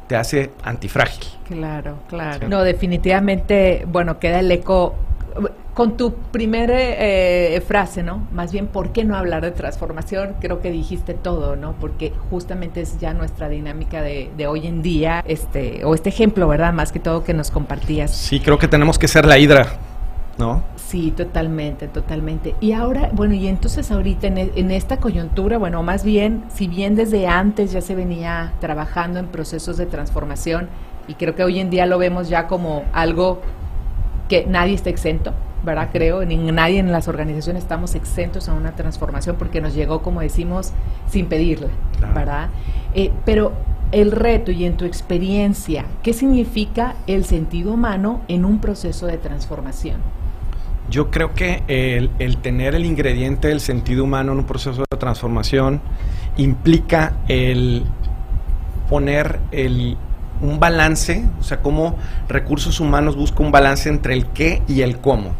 te 0.08 0.16
hace 0.16 0.52
antifrágil. 0.62 1.24
Claro, 1.46 1.98
claro. 2.08 2.48
No, 2.48 2.62
definitivamente, 2.62 3.84
bueno, 3.86 4.18
queda 4.18 4.40
el 4.40 4.50
eco 4.50 4.94
con 5.74 5.96
tu 5.96 6.12
primera 6.12 6.74
eh, 6.76 7.62
frase, 7.66 8.02
¿no? 8.02 8.26
Más 8.32 8.52
bien, 8.52 8.66
¿por 8.66 8.92
qué 8.92 9.04
no 9.04 9.16
hablar 9.16 9.42
de 9.42 9.52
transformación? 9.52 10.34
Creo 10.40 10.60
que 10.60 10.70
dijiste 10.70 11.14
todo, 11.14 11.56
¿no? 11.56 11.74
Porque 11.80 12.12
justamente 12.30 12.82
es 12.82 12.98
ya 12.98 13.14
nuestra 13.14 13.48
dinámica 13.48 14.02
de, 14.02 14.30
hoy 14.46 14.66
en 14.66 14.82
día, 14.82 15.24
este, 15.26 15.84
o 15.84 15.94
este 15.94 16.10
ejemplo, 16.10 16.46
¿verdad? 16.46 16.72
Más 16.74 16.92
que 16.92 17.00
todo 17.00 17.24
que 17.24 17.32
nos 17.32 17.50
compartías. 17.50 18.14
Sí, 18.14 18.40
creo 18.40 18.58
que 18.58 18.68
tenemos 18.68 18.98
que 18.98 19.08
ser 19.08 19.24
la 19.24 19.38
hidra, 19.38 19.66
¿no? 20.36 20.62
Sí, 20.76 21.10
totalmente, 21.10 21.88
totalmente. 21.88 22.54
Y 22.60 22.72
ahora, 22.72 23.08
bueno, 23.12 23.32
y 23.32 23.48
entonces 23.48 23.90
ahorita 23.90 24.26
en, 24.26 24.38
en 24.38 24.70
esta 24.70 24.98
coyuntura, 24.98 25.56
bueno, 25.56 25.82
más 25.82 26.04
bien, 26.04 26.44
si 26.54 26.68
bien 26.68 26.96
desde 26.96 27.26
antes 27.26 27.72
ya 27.72 27.80
se 27.80 27.94
venía 27.94 28.52
trabajando 28.60 29.18
en 29.18 29.26
procesos 29.28 29.78
de 29.78 29.86
transformación, 29.86 30.68
y 31.08 31.14
creo 31.14 31.34
que 31.34 31.44
hoy 31.44 31.60
en 31.60 31.70
día 31.70 31.86
lo 31.86 31.96
vemos 31.96 32.28
ya 32.28 32.46
como 32.46 32.84
algo 32.92 33.40
que 34.28 34.44
nadie 34.46 34.74
está 34.74 34.90
exento, 34.90 35.32
¿verdad? 35.64 35.90
Creo, 35.92 36.24
ni 36.24 36.36
nadie 36.36 36.78
en 36.78 36.92
las 36.92 37.08
organizaciones 37.08 37.62
estamos 37.62 37.94
exentos 37.94 38.48
a 38.48 38.54
una 38.54 38.74
transformación 38.74 39.36
porque 39.38 39.60
nos 39.60 39.74
llegó, 39.74 40.02
como 40.02 40.20
decimos, 40.20 40.72
sin 41.08 41.26
pedirla, 41.26 41.68
¿verdad? 42.14 42.50
Eh, 42.94 43.10
pero 43.24 43.52
el 43.92 44.10
reto 44.10 44.50
y 44.50 44.64
en 44.64 44.76
tu 44.76 44.84
experiencia, 44.84 45.84
¿qué 46.02 46.12
significa 46.12 46.94
el 47.06 47.24
sentido 47.24 47.74
humano 47.74 48.22
en 48.28 48.44
un 48.44 48.58
proceso 48.58 49.06
de 49.06 49.18
transformación? 49.18 49.98
Yo 50.90 51.10
creo 51.10 51.34
que 51.34 51.62
el, 51.68 52.36
tener 52.38 52.74
el 52.74 52.84
ingrediente 52.84 53.48
del 53.48 53.60
sentido 53.60 54.04
humano 54.04 54.32
en 54.32 54.38
un 54.38 54.44
proceso 54.44 54.84
de 54.90 54.96
transformación 54.98 55.80
implica 56.36 57.14
el 57.28 57.84
poner 58.90 59.38
el, 59.52 59.96
un 60.40 60.58
balance, 60.58 61.24
o 61.40 61.42
sea, 61.44 61.60
cómo 61.60 61.96
recursos 62.28 62.80
humanos 62.80 63.16
busca 63.16 63.42
un 63.42 63.52
balance 63.52 63.88
entre 63.88 64.14
el 64.14 64.26
qué 64.26 64.62
y 64.66 64.82
el 64.82 64.98
cómo. 64.98 65.30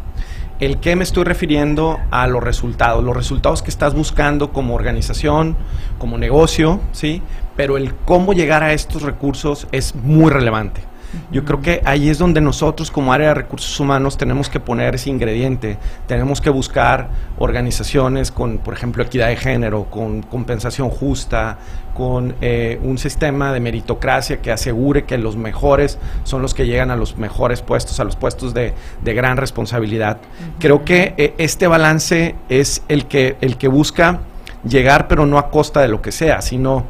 El 0.59 0.79
qué 0.79 0.95
me 0.95 1.03
estoy 1.03 1.23
refiriendo 1.23 1.99
a 2.11 2.27
los 2.27 2.43
resultados, 2.43 3.03
los 3.03 3.15
resultados 3.15 3.63
que 3.63 3.69
estás 3.69 3.93
buscando 3.93 4.51
como 4.53 4.75
organización, 4.75 5.57
como 5.97 6.17
negocio, 6.17 6.79
¿sí? 6.91 7.21
Pero 7.55 7.77
el 7.77 7.95
cómo 7.95 8.33
llegar 8.33 8.63
a 8.63 8.73
estos 8.73 9.01
recursos 9.01 9.67
es 9.71 9.95
muy 9.95 10.31
relevante. 10.31 10.92
Yo 11.31 11.45
creo 11.45 11.61
que 11.61 11.81
ahí 11.85 12.09
es 12.09 12.17
donde 12.17 12.41
nosotros 12.41 12.91
como 12.91 13.13
área 13.13 13.29
de 13.29 13.33
recursos 13.35 13.79
humanos 13.79 14.17
tenemos 14.17 14.49
que 14.49 14.59
poner 14.59 14.95
ese 14.95 15.09
ingrediente, 15.09 15.77
tenemos 16.07 16.41
que 16.41 16.49
buscar 16.49 17.09
organizaciones 17.37 18.31
con, 18.31 18.59
por 18.59 18.73
ejemplo, 18.73 19.03
equidad 19.03 19.27
de 19.27 19.35
género, 19.35 19.85
con 19.85 20.21
compensación 20.21 20.89
justa, 20.89 21.57
con 21.93 22.35
eh, 22.41 22.79
un 22.83 22.97
sistema 22.97 23.53
de 23.53 23.59
meritocracia 23.59 24.41
que 24.41 24.51
asegure 24.51 25.05
que 25.05 25.17
los 25.17 25.35
mejores 25.35 25.99
son 26.23 26.41
los 26.41 26.53
que 26.53 26.65
llegan 26.65 26.91
a 26.91 26.95
los 26.95 27.17
mejores 27.17 27.61
puestos, 27.61 27.99
a 27.99 28.03
los 28.03 28.15
puestos 28.15 28.53
de, 28.53 28.73
gran 29.03 29.37
responsabilidad. 29.37 30.17
Creo 30.59 30.83
que 30.83 31.13
eh, 31.17 31.33
este 31.37 31.67
balance 31.67 32.35
es 32.49 32.83
el 32.87 33.05
que, 33.05 33.37
el 33.41 33.57
que 33.57 33.67
busca 33.67 34.21
llegar, 34.67 35.07
pero 35.07 35.25
no 35.25 35.37
a 35.37 35.51
costa 35.51 35.81
de 35.81 35.87
lo 35.87 36.01
que 36.01 36.11
sea, 36.11 36.41
sino 36.41 36.85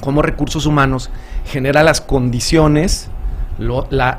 como 0.00 0.22
recursos 0.22 0.66
humanos 0.66 1.10
genera 1.46 1.82
las 1.82 2.00
condiciones 2.00 3.08
la, 3.58 4.16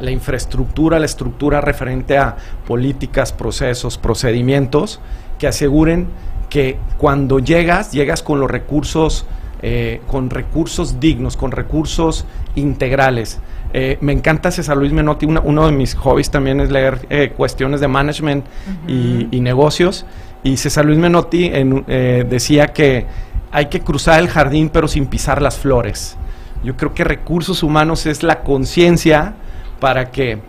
la, 0.00 0.10
infraestructura, 0.10 0.98
la 0.98 1.06
estructura 1.06 1.60
referente 1.60 2.18
a 2.18 2.36
políticas, 2.66 3.32
procesos, 3.32 3.98
procedimientos 3.98 5.00
que 5.38 5.46
aseguren 5.46 6.08
que 6.48 6.78
cuando 6.98 7.38
llegas, 7.38 7.92
llegas 7.92 8.22
con 8.22 8.40
los 8.40 8.50
recursos, 8.50 9.26
eh, 9.62 10.00
con 10.06 10.30
recursos 10.30 11.00
dignos, 11.00 11.36
con 11.36 11.50
recursos 11.50 12.24
integrales. 12.54 13.40
Eh, 13.72 13.98
me 14.00 14.12
encanta 14.12 14.50
César 14.50 14.76
Luis 14.76 14.92
Menotti, 14.92 15.26
uno 15.26 15.66
de 15.66 15.72
mis 15.72 15.94
hobbies 15.94 16.30
también 16.30 16.60
es 16.60 16.70
leer 16.70 17.06
eh, 17.10 17.32
cuestiones 17.36 17.80
de 17.80 17.88
management 17.88 18.46
y, 18.86 19.40
negocios. 19.40 20.06
Y 20.42 20.56
César 20.58 20.84
Luis 20.84 20.98
Menotti 20.98 21.50
decía 22.28 22.68
que 22.68 23.06
hay 23.50 23.66
que 23.66 23.80
cruzar 23.80 24.20
el 24.20 24.28
jardín 24.28 24.70
pero 24.70 24.86
sin 24.86 25.06
pisar 25.06 25.42
las 25.42 25.56
flores. 25.58 26.16
Yo 26.66 26.76
creo 26.76 26.92
que 26.94 27.04
recursos 27.04 27.62
humanos 27.62 28.06
es 28.06 28.24
la 28.24 28.40
conciencia 28.40 29.34
para 29.78 30.10
que 30.10 30.40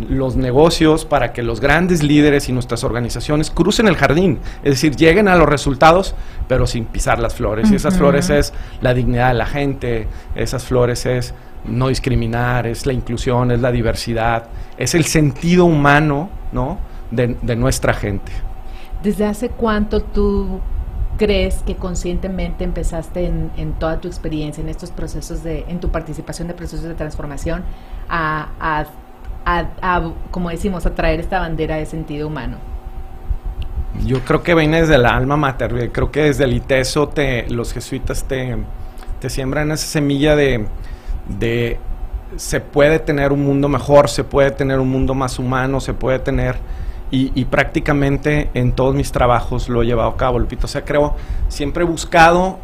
los 0.00 0.34
negocios, 0.34 1.04
para 1.04 1.32
que 1.32 1.44
los 1.44 1.60
grandes 1.60 2.02
líderes 2.02 2.48
y 2.48 2.52
nuestras 2.52 2.82
organizaciones 2.82 3.52
crucen 3.52 3.86
el 3.86 3.94
jardín, 3.94 4.40
es 4.64 4.72
decir, 4.72 4.96
lleguen 4.96 5.28
a 5.28 5.36
los 5.36 5.48
resultados, 5.48 6.16
pero 6.48 6.66
sin 6.66 6.86
pisar 6.86 7.20
las 7.20 7.36
flores. 7.36 7.70
Y 7.70 7.76
esas 7.76 7.96
flores 7.96 8.30
es 8.30 8.52
la 8.80 8.94
dignidad 8.94 9.28
de 9.28 9.34
la 9.34 9.46
gente, 9.46 10.08
esas 10.34 10.64
flores 10.64 11.06
es 11.06 11.34
no 11.64 11.86
discriminar, 11.86 12.66
es 12.66 12.84
la 12.84 12.92
inclusión, 12.92 13.52
es 13.52 13.60
la 13.60 13.70
diversidad, 13.70 14.48
es 14.76 14.96
el 14.96 15.04
sentido 15.04 15.66
humano 15.66 16.30
¿no? 16.50 16.80
de, 17.12 17.36
de 17.42 17.54
nuestra 17.54 17.94
gente. 17.94 18.32
¿Desde 19.04 19.24
hace 19.24 19.50
cuánto 19.50 20.00
tú 20.00 20.60
crees 21.20 21.56
que 21.66 21.76
conscientemente 21.76 22.64
empezaste 22.64 23.26
en, 23.26 23.74
toda 23.74 24.00
tu 24.00 24.08
experiencia, 24.08 24.62
en 24.62 24.70
estos 24.70 24.90
procesos 24.90 25.42
de, 25.42 25.66
en 25.68 25.78
tu 25.78 25.90
participación 25.90 26.48
de 26.48 26.54
procesos 26.54 26.86
de 26.86 26.94
transformación, 26.94 27.62
a, 28.08 28.86
como 30.30 30.48
decimos, 30.48 30.86
a 30.86 30.94
traer 30.94 31.20
esta 31.20 31.40
bandera 31.40 31.76
de 31.76 31.84
sentido 31.84 32.26
humano? 32.26 32.56
Yo 34.06 34.20
creo 34.20 34.42
que 34.42 34.54
viene 34.54 34.80
desde 34.80 34.96
la 34.96 35.14
alma 35.14 35.36
mater, 35.36 35.92
creo 35.92 36.10
que 36.10 36.22
desde 36.22 36.44
el 36.44 36.54
ITESO 36.54 37.10
te, 37.10 37.50
los 37.50 37.74
jesuitas 37.74 38.24
te, 38.24 38.56
te 39.20 39.28
siembran 39.28 39.70
esa 39.72 39.88
semilla 39.88 40.34
de, 40.34 40.68
de 41.38 41.78
se 42.36 42.60
puede 42.60 42.98
tener 42.98 43.30
un 43.30 43.44
mundo 43.44 43.68
mejor, 43.68 44.08
se 44.08 44.24
puede 44.24 44.52
tener 44.52 44.78
un 44.78 44.88
mundo 44.88 45.14
más 45.14 45.38
humano, 45.38 45.80
se 45.80 45.92
puede 45.92 46.18
tener 46.18 46.56
y, 47.12 47.44
prácticamente 47.46 48.50
en 48.54 48.72
todos 48.72 48.94
mis 48.94 49.10
trabajos 49.10 49.68
lo 49.68 49.82
he 49.82 49.86
llevado 49.86 50.10
a 50.10 50.16
cabo, 50.16 50.38
Lupito. 50.38 50.66
O 50.66 50.68
sea, 50.68 50.84
creo, 50.84 51.16
siempre 51.48 51.82
he 51.82 51.86
buscado 51.86 52.58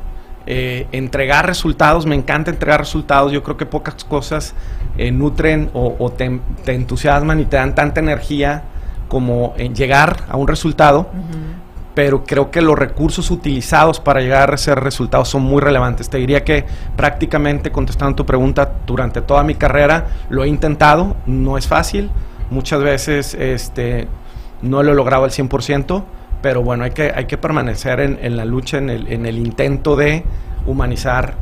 eh, 0.47 0.87
entregar 0.93 1.47
resultados, 1.47 2.07
me 2.07 2.15
encanta 2.15 2.53
entregar 2.53 2.79
resultados, 2.79 3.33
yo 3.33 3.43
creo 3.43 3.57
que 3.57 3.67
pocas 3.67 4.05
cosas 4.05 4.55
eh, 4.97 5.11
nutren 5.11 5.71
o, 5.75 6.13
te, 6.13 6.41
entusiasman 6.67 7.41
y 7.41 7.47
te 7.47 7.57
dan 7.57 7.75
tanta 7.75 7.99
energía 7.99 8.63
como 9.09 9.55
en 9.57 9.75
llegar 9.75 10.25
a 10.29 10.37
un 10.37 10.47
resultado, 10.47 11.09
pero 11.95 12.25
creo 12.25 12.53
que 12.53 12.61
los 12.61 12.79
recursos 12.79 13.31
utilizados 13.33 13.99
para 13.99 14.21
llegar 14.21 14.53
a 14.53 14.55
ese 14.55 14.75
resultado 14.77 15.25
son 15.25 15.43
muy 15.43 15.61
relevantes. 15.61 16.09
Te 16.09 16.19
diría 16.19 16.45
que 16.45 16.65
prácticamente 16.95 17.73
contestando 17.73 18.15
tu 18.15 18.27
pregunta, 18.27 18.71
durante 18.87 19.23
toda 19.23 19.43
mi 19.43 19.57
carrera 19.57 20.07
lo 20.29 20.45
he 20.45 20.49
intentado, 20.49 21.17
no 21.27 21.59
es 21.59 21.67
fácil, 21.67 22.11
muchas 22.51 22.81
veces 22.83 23.35
este, 23.35 24.07
no 24.63 24.83
lo 24.83 24.93
he 24.93 24.95
logrado 24.95 25.25
al 25.25 25.31
100%, 25.31 26.05
pero 26.43 26.63
bueno, 26.63 26.85
hay 26.85 26.91
que, 26.91 27.13
hay 27.15 27.27
que 27.27 27.39
permanecer 27.39 28.01
en, 28.01 28.37
la 28.37 28.45
lucha, 28.45 28.79
en 28.79 28.91
el, 28.91 29.09
en 29.09 29.27
el, 29.27 29.39
intento 29.39 29.97
de 29.97 30.25
humanizar 30.67 31.35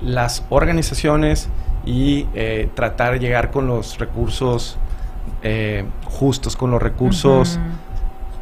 las 0.00 0.44
organizaciones 0.48 1.48
y 1.84 2.26
eh, 2.34 2.68
tratar 2.74 3.14
de 3.14 3.18
llegar 3.18 3.50
con 3.50 3.66
los 3.66 3.98
recursos 3.98 4.78
eh, 5.42 5.84
justos, 6.04 6.56
con 6.56 6.70
los 6.70 6.82
recursos 6.82 7.58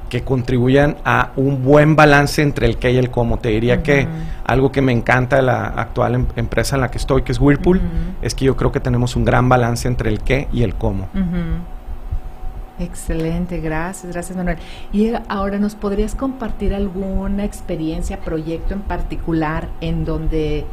que 0.08 0.22
contribuyan 0.22 0.96
a 1.04 1.32
un 1.36 1.62
buen 1.62 1.94
balance 1.94 2.40
entre 2.42 2.66
el 2.66 2.78
qué 2.78 2.92
y 2.92 2.96
el 2.96 3.10
cómo. 3.10 3.38
Te 3.38 3.50
diría 3.50 3.82
que 3.82 4.08
algo 4.44 4.72
que 4.72 4.80
me 4.80 4.92
encanta 4.92 5.36
de 5.36 5.42
la 5.42 5.66
actual 5.66 6.14
em, 6.14 6.26
empresa 6.36 6.76
en 6.76 6.80
la 6.80 6.90
que 6.90 6.98
estoy, 6.98 7.22
que 7.22 7.32
es 7.32 7.40
Whirlpool, 7.40 7.80
es 8.22 8.34
que 8.34 8.46
yo 8.46 8.56
creo 8.56 8.72
que 8.72 8.80
tenemos 8.80 9.16
un 9.16 9.24
gran 9.24 9.48
balance 9.48 9.86
entre 9.86 10.10
el 10.10 10.20
qué 10.20 10.48
y 10.52 10.62
el 10.62 10.74
cómo. 10.74 11.08
Excelente, 12.78 13.58
gracias, 13.60 14.12
gracias 14.12 14.36
Manuel. 14.36 14.58
Y 14.92 15.12
ahora, 15.28 15.58
¿nos 15.58 15.74
podrías 15.74 16.14
compartir 16.14 16.74
alguna 16.74 17.44
experiencia, 17.44 18.20
proyecto 18.20 18.74
en 18.74 18.82
particular 18.82 19.68
en 19.80 20.04
donde 20.04 20.64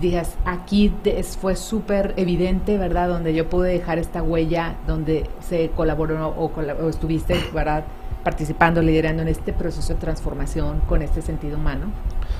digas, 0.00 0.36
aquí 0.44 0.92
fue 1.40 1.56
súper 1.56 2.14
evidente, 2.16 2.78
¿verdad? 2.78 3.08
Donde 3.08 3.34
yo 3.34 3.48
pude 3.48 3.72
dejar 3.72 3.98
esta 3.98 4.22
huella, 4.22 4.76
donde 4.86 5.28
se 5.40 5.70
colaboró 5.70 6.28
o, 6.28 6.88
estuviste, 6.88 7.34
¿verdad? 7.52 7.84
Participando, 8.22 8.82
liderando 8.82 9.22
en 9.22 9.28
este 9.28 9.52
proceso 9.52 9.94
de 9.94 10.00
transformación 10.00 10.80
con 10.88 11.02
este 11.02 11.22
sentido 11.22 11.56
humano. 11.56 11.86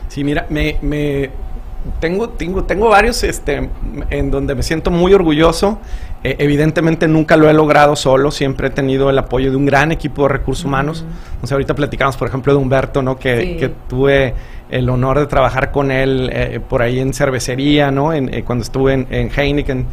Sí, 0.09 0.23
mira, 0.23 0.47
me 0.51 1.31
tengo, 2.01 2.31
tengo, 2.31 2.65
tengo 2.65 2.89
varios 2.89 3.23
este, 3.23 3.69
en 4.11 4.31
donde 4.31 4.55
me 4.55 4.63
siento 4.63 4.91
muy 4.91 5.13
orgulloso. 5.15 5.79
Eh, 6.25 6.37
evidentemente 6.41 7.07
nunca 7.07 7.37
lo 7.37 7.49
he 7.49 7.53
logrado 7.53 7.95
solo, 7.95 8.33
siempre 8.33 8.69
he 8.69 8.71
tenido 8.71 9.09
el 9.09 9.19
apoyo 9.19 9.51
de 9.51 9.57
un 9.57 9.67
gran 9.67 9.93
equipo 9.93 10.25
de 10.25 10.31
recursos 10.31 10.65
humanos. 10.65 11.05
ahorita 11.49 11.75
platicamos, 11.75 12.17
por 12.17 12.27
ejemplo, 12.29 12.53
de 12.53 12.59
Humberto, 12.59 13.03
¿no? 13.03 13.19
Que, 13.19 13.57
que 13.57 13.69
tuve 13.89 14.35
el 14.69 14.89
honor 14.91 15.21
de 15.21 15.27
trabajar 15.27 15.71
con 15.71 15.91
él 15.91 16.29
eh, 16.33 16.61
por 16.67 16.83
ahí 16.83 16.99
en 16.99 17.15
cervecería, 17.15 17.91
¿no? 17.91 18.13
En, 18.13 18.35
eh, 18.35 18.43
cuando 18.43 18.63
estuve 18.63 18.95
en, 18.95 19.07
en 19.11 19.31
Heineken 19.31 19.87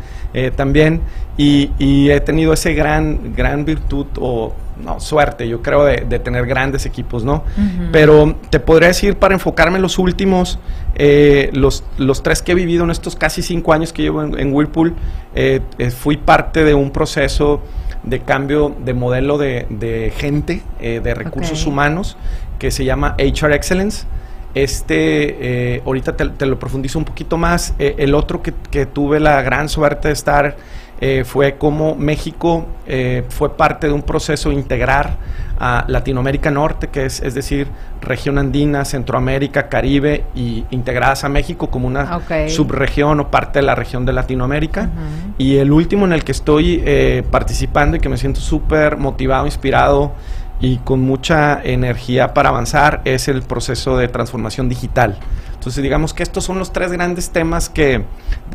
también. 0.57 0.99
Y, 1.37 1.71
y, 1.79 2.09
he 2.09 2.19
tenido 2.19 2.51
ese 2.51 2.73
gran, 2.73 3.33
gran 3.35 3.63
virtud 3.63 4.07
o 4.19 4.53
no, 4.77 4.99
suerte, 4.99 5.47
yo 5.47 5.61
creo, 5.61 5.85
de, 5.85 6.19
tener 6.19 6.45
grandes 6.45 6.85
equipos, 6.85 7.23
¿no? 7.23 7.43
Pero 7.91 8.35
te 8.49 8.59
podría 8.59 8.89
decir, 8.89 9.17
para 9.17 9.33
enfocarme 9.33 9.77
en 9.77 9.81
los 9.81 9.97
últimos, 9.97 10.59
eh, 10.95 11.49
los, 11.53 11.83
los 11.97 12.23
tres 12.23 12.41
que 12.41 12.51
he 12.51 12.55
vivido 12.55 12.83
en 12.83 12.91
estos 12.91 13.15
casi 13.15 13.41
cinco 13.41 13.73
años 13.73 13.93
que 13.93 14.01
llevo 14.01 14.23
en, 14.23 14.53
Whirlpool, 14.53 14.95
eh, 15.33 15.61
eh, 15.77 15.91
fui 15.91 16.17
parte 16.17 16.63
de 16.63 16.73
un 16.73 16.91
proceso 16.91 17.61
de 18.03 18.19
cambio 18.19 18.75
de 18.83 18.93
modelo 18.93 19.37
de, 19.37 20.13
gente, 20.17 20.61
de 20.79 21.13
recursos 21.13 21.65
humanos, 21.65 22.17
que 22.59 22.71
se 22.71 22.85
llama 22.85 23.15
HR 23.17 23.53
Excellence. 23.53 24.05
Este, 24.53 25.81
ahorita 25.85 26.15
te, 26.15 26.45
lo 26.45 26.59
profundizo 26.59 26.99
un 26.99 27.05
poquito 27.05 27.37
más. 27.37 27.73
el 27.79 28.13
otro 28.13 28.41
que, 28.43 28.53
que 28.69 28.85
tuve 28.85 29.19
la 29.19 29.41
gran 29.41 29.69
suerte 29.69 30.09
de 30.09 30.13
estar 30.13 30.55
eh, 31.01 31.23
fue 31.25 31.55
como 31.57 31.95
México 31.95 32.65
eh, 32.87 33.23
fue 33.29 33.57
parte 33.57 33.87
de 33.87 33.93
un 33.93 34.03
proceso 34.03 34.49
de 34.49 34.55
integrar 34.55 35.17
a 35.59 35.85
Latinoamérica 35.87 36.51
Norte, 36.51 36.87
que 36.87 37.05
es, 37.05 37.21
es 37.21 37.33
decir, 37.33 37.67
región 38.01 38.37
andina, 38.37 38.85
Centroamérica, 38.85 39.67
Caribe, 39.69 40.23
y 40.35 40.65
integradas 40.71 41.23
a 41.23 41.29
México 41.29 41.69
como 41.69 41.87
una 41.87 42.19
subregión 42.49 43.19
o 43.19 43.31
parte 43.31 43.59
de 43.59 43.65
la 43.65 43.75
región 43.75 44.05
de 44.05 44.13
Latinoamérica. 44.13 44.89
Y 45.37 45.57
el 45.57 45.71
último 45.71 46.05
en 46.05 46.13
el 46.13 46.23
que 46.23 46.31
estoy 46.31 46.81
eh, 46.85 47.23
participando 47.29 47.97
y 47.97 47.99
que 47.99 48.09
me 48.09 48.17
siento 48.17 48.39
súper 48.39 48.97
motivado, 48.97 49.45
inspirado 49.45 50.13
y 50.59 50.77
con 50.77 51.01
mucha 51.01 51.61
energía 51.63 52.33
para 52.33 52.49
avanzar 52.49 53.01
es 53.05 53.27
el 53.27 53.41
proceso 53.41 53.97
de 53.97 54.07
transformación 54.07 54.69
digital. 54.69 55.17
Entonces, 55.65 55.81
digamos 55.81 56.13
que 56.13 56.21
estos 56.21 56.43
son 56.43 56.59
los 56.59 56.71
tres 56.71 56.91
grandes 56.91 57.31
temas 57.31 57.69
que, 57.69 58.03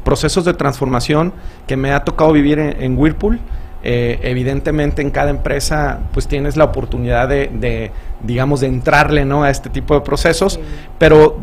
procesos 0.04 0.44
de 0.44 0.54
transformación 0.54 1.32
que 1.66 1.76
me 1.76 1.90
ha 1.90 2.04
tocado 2.04 2.30
vivir 2.30 2.60
en, 2.60 2.96
Whirlpool. 2.96 3.40
Eh, 3.82 4.20
evidentemente 4.22 5.02
en 5.02 5.10
cada 5.10 5.30
empresa 5.30 6.00
pues 6.12 6.28
tienes 6.28 6.56
la 6.56 6.64
oportunidad 6.64 7.28
de, 7.28 7.90
digamos 8.22 8.60
de 8.60 8.68
entrarle 8.68 9.24
¿no? 9.24 9.42
a 9.42 9.48
este 9.48 9.70
tipo 9.70 9.94
de 9.94 10.02
procesos 10.02 10.60
pero 10.98 11.38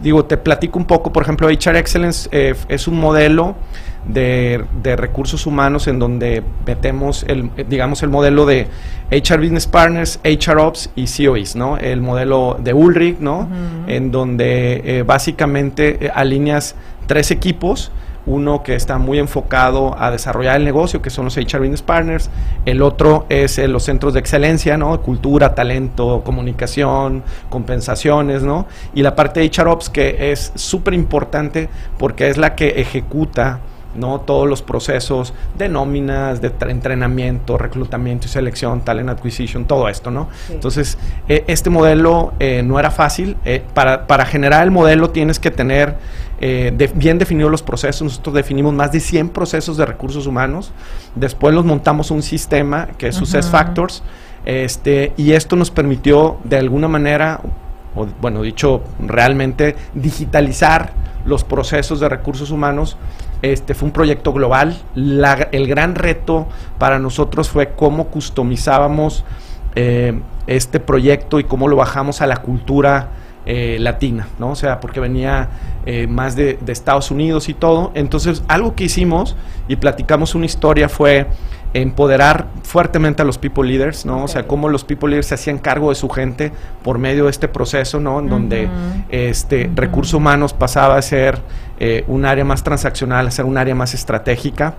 digo 0.00 0.24
te 0.24 0.38
platico 0.38 0.78
un 0.78 0.86
poco 0.86 1.12
por 1.12 1.22
ejemplo 1.22 1.48
HR 1.48 1.76
Excellence 1.76 2.30
eh, 2.32 2.54
es 2.68 2.88
un 2.88 2.98
modelo 2.98 3.56
de, 4.06 4.64
recursos 4.96 5.46
humanos 5.46 5.86
en 5.86 5.98
donde 5.98 6.42
metemos 6.66 7.24
el, 7.28 7.50
digamos, 7.68 8.02
el 8.02 8.10
modelo 8.10 8.46
de 8.46 8.66
HR 9.10 9.38
Business 9.38 9.66
Partners, 9.66 10.20
HR 10.24 10.58
Ops 10.58 10.90
y 10.94 11.06
COEs, 11.06 11.56
¿no? 11.56 11.78
El 11.78 12.00
modelo 12.00 12.58
de 12.62 12.74
Ulrich, 12.74 13.18
¿no? 13.18 13.48
En 13.86 14.10
donde 14.10 14.98
eh, 14.98 15.02
básicamente 15.02 16.06
eh, 16.06 16.10
alineas 16.14 16.74
tres 17.06 17.30
equipos, 17.30 17.92
uno 18.24 18.62
que 18.62 18.76
está 18.76 18.98
muy 18.98 19.18
enfocado 19.18 19.96
a 19.98 20.10
desarrollar 20.12 20.56
el 20.56 20.64
negocio, 20.64 21.02
que 21.02 21.10
son 21.10 21.24
los 21.24 21.36
HR 21.36 21.58
Business 21.58 21.82
Partners, 21.82 22.30
el 22.66 22.80
otro 22.80 23.26
es 23.28 23.58
eh, 23.58 23.66
los 23.66 23.84
centros 23.84 24.14
de 24.14 24.20
excelencia, 24.20 24.76
¿no? 24.76 25.00
Cultura, 25.00 25.54
talento, 25.54 26.22
comunicación, 26.24 27.22
compensaciones, 27.50 28.42
¿no? 28.42 28.66
Y 28.94 29.02
la 29.02 29.16
parte 29.16 29.40
de 29.40 29.46
HR 29.46 29.68
Ops 29.68 29.90
que 29.90 30.32
es 30.32 30.52
súper 30.54 30.94
importante 30.94 31.68
porque 31.98 32.28
es 32.28 32.36
la 32.36 32.54
que 32.54 32.80
ejecuta 32.80 33.60
¿no? 33.94 34.20
Todos 34.20 34.48
los 34.48 34.62
procesos 34.62 35.34
de 35.56 35.68
nóminas, 35.68 36.40
de 36.40 36.52
entrenamiento, 36.68 37.58
reclutamiento 37.58 38.26
y 38.26 38.30
selección, 38.30 38.80
talent 38.82 39.10
acquisition, 39.10 39.64
todo 39.64 39.88
esto, 39.88 40.10
¿no? 40.10 40.28
Entonces, 40.50 40.98
eh, 41.28 41.44
este 41.46 41.70
modelo 41.70 42.32
eh, 42.38 42.62
no 42.62 42.78
era 42.78 42.90
fácil. 42.90 43.36
Eh, 43.44 43.62
para, 43.74 44.06
para, 44.06 44.24
generar 44.26 44.62
el 44.62 44.70
modelo 44.70 45.10
tienes 45.10 45.38
que 45.38 45.50
tener 45.50 45.96
bien 46.94 47.18
definidos 47.18 47.52
los 47.52 47.62
procesos. 47.62 48.02
Nosotros 48.02 48.34
definimos 48.34 48.74
más 48.74 48.90
de 48.90 48.98
100 48.98 49.28
procesos 49.28 49.76
de 49.76 49.86
recursos 49.86 50.26
humanos. 50.26 50.72
Después 51.14 51.54
los 51.54 51.64
montamos 51.64 52.10
un 52.10 52.20
sistema 52.20 52.88
que 52.98 53.08
es 53.08 53.14
Success 53.14 53.48
Factors. 53.48 54.02
Este, 54.44 55.12
y 55.16 55.32
esto 55.32 55.54
nos 55.54 55.70
permitió 55.70 56.38
de 56.42 56.58
alguna 56.58 56.88
manera, 56.88 57.40
o, 57.94 58.06
bueno, 58.20 58.42
dicho 58.42 58.82
realmente, 58.98 59.76
digitalizar 59.94 60.92
los 61.24 61.44
procesos 61.44 62.00
de 62.00 62.08
recursos 62.08 62.50
humanos 62.50 62.96
este 63.42 63.74
fue 63.74 63.86
un 63.86 63.92
proyecto 63.92 64.32
global. 64.32 64.76
el 64.94 65.66
gran 65.66 65.94
reto 65.94 66.48
para 66.78 66.98
nosotros 66.98 67.48
fue 67.50 67.72
cómo 67.74 68.06
customizábamos 68.06 69.24
eh, 69.74 70.20
este 70.46 70.80
proyecto 70.80 71.40
y 71.40 71.44
cómo 71.44 71.68
lo 71.68 71.76
bajamos 71.76 72.20
a 72.20 72.26
la 72.26 72.38
cultura 72.38 73.10
eh, 73.44 73.78
latina, 73.80 74.28
¿no? 74.38 74.50
O 74.50 74.54
sea, 74.54 74.78
porque 74.78 75.00
venía 75.00 75.48
eh, 75.84 76.06
más 76.06 76.36
de, 76.36 76.58
Estados 76.68 77.10
Unidos 77.10 77.48
y 77.48 77.54
todo. 77.54 77.90
Entonces, 77.94 78.44
algo 78.46 78.76
que 78.76 78.84
hicimos 78.84 79.34
y 79.66 79.76
platicamos 79.76 80.36
una 80.36 80.46
historia 80.46 80.88
fue 80.88 81.26
empoderar 81.74 82.48
fuertemente 82.62 83.22
a 83.22 83.24
los 83.24 83.38
people 83.38 83.66
leaders, 83.66 84.04
¿no? 84.04 84.24
O 84.24 84.28
sea, 84.28 84.46
cómo 84.46 84.68
los 84.68 84.84
people 84.84 85.08
leaders 85.08 85.26
se 85.26 85.34
hacían 85.34 85.58
cargo 85.58 85.90
de 85.90 85.94
su 85.94 86.08
gente 86.08 86.52
por 86.82 86.98
medio 86.98 87.24
de 87.24 87.30
este 87.30 87.48
proceso, 87.48 88.00
¿no? 88.00 88.20
En 88.20 88.28
donde 88.28 88.68
este 89.10 89.70
recursos 89.74 90.14
humanos 90.14 90.52
pasaba 90.52 90.96
a 90.96 91.02
ser 91.02 91.40
eh, 91.80 92.04
un 92.06 92.24
área 92.24 92.44
más 92.44 92.62
transaccional, 92.62 93.26
a 93.26 93.30
ser 93.30 93.44
un 93.44 93.56
área 93.56 93.74
más 93.74 93.94
estratégica. 93.94 94.74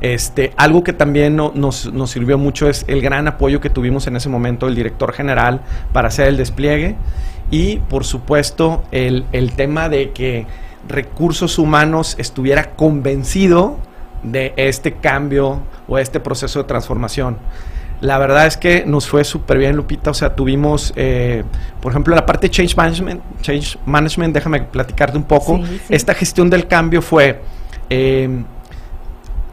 Este, 0.00 0.52
algo 0.56 0.84
que 0.84 0.92
también 0.92 1.36
nos, 1.36 1.92
nos, 1.92 2.10
sirvió 2.10 2.36
mucho 2.36 2.68
es 2.68 2.84
el 2.88 3.00
gran 3.00 3.26
apoyo 3.26 3.60
que 3.60 3.70
tuvimos 3.70 4.06
en 4.06 4.16
ese 4.16 4.28
momento 4.28 4.66
del 4.66 4.74
director 4.74 5.12
general 5.12 5.62
para 5.92 6.08
hacer 6.08 6.28
el 6.28 6.36
despliegue 6.36 6.96
y, 7.50 7.76
por 7.76 8.04
supuesto, 8.04 8.84
el, 8.90 9.24
el 9.32 9.52
tema 9.52 9.88
de 9.88 10.10
que 10.10 10.46
recursos 10.88 11.58
humanos 11.58 12.16
estuviera 12.18 12.72
convencido 12.72 13.78
de 14.24 14.52
este 14.56 14.94
cambio 14.94 15.60
o 15.86 15.98
este 15.98 16.18
proceso 16.18 16.60
de 16.60 16.64
transformación. 16.64 17.38
La 18.00 18.18
verdad 18.18 18.46
es 18.46 18.56
que 18.56 18.84
nos 18.84 19.08
fue 19.08 19.24
súper 19.24 19.58
bien, 19.58 19.76
Lupita. 19.76 20.10
O 20.10 20.14
sea, 20.14 20.34
tuvimos, 20.34 20.92
eh, 20.96 21.44
por 21.80 21.92
ejemplo, 21.92 22.14
la 22.14 22.26
parte 22.26 22.48
de 22.48 22.50
Change 22.50 22.76
Management. 22.76 23.22
Change 23.40 23.78
Management, 23.86 24.34
déjame 24.34 24.62
platicarte 24.62 25.16
un 25.16 25.24
poco. 25.24 25.60
Esta 25.88 26.12
gestión 26.12 26.50
del 26.50 26.66
cambio 26.66 27.00
fue, 27.00 27.40
eh, 27.88 28.42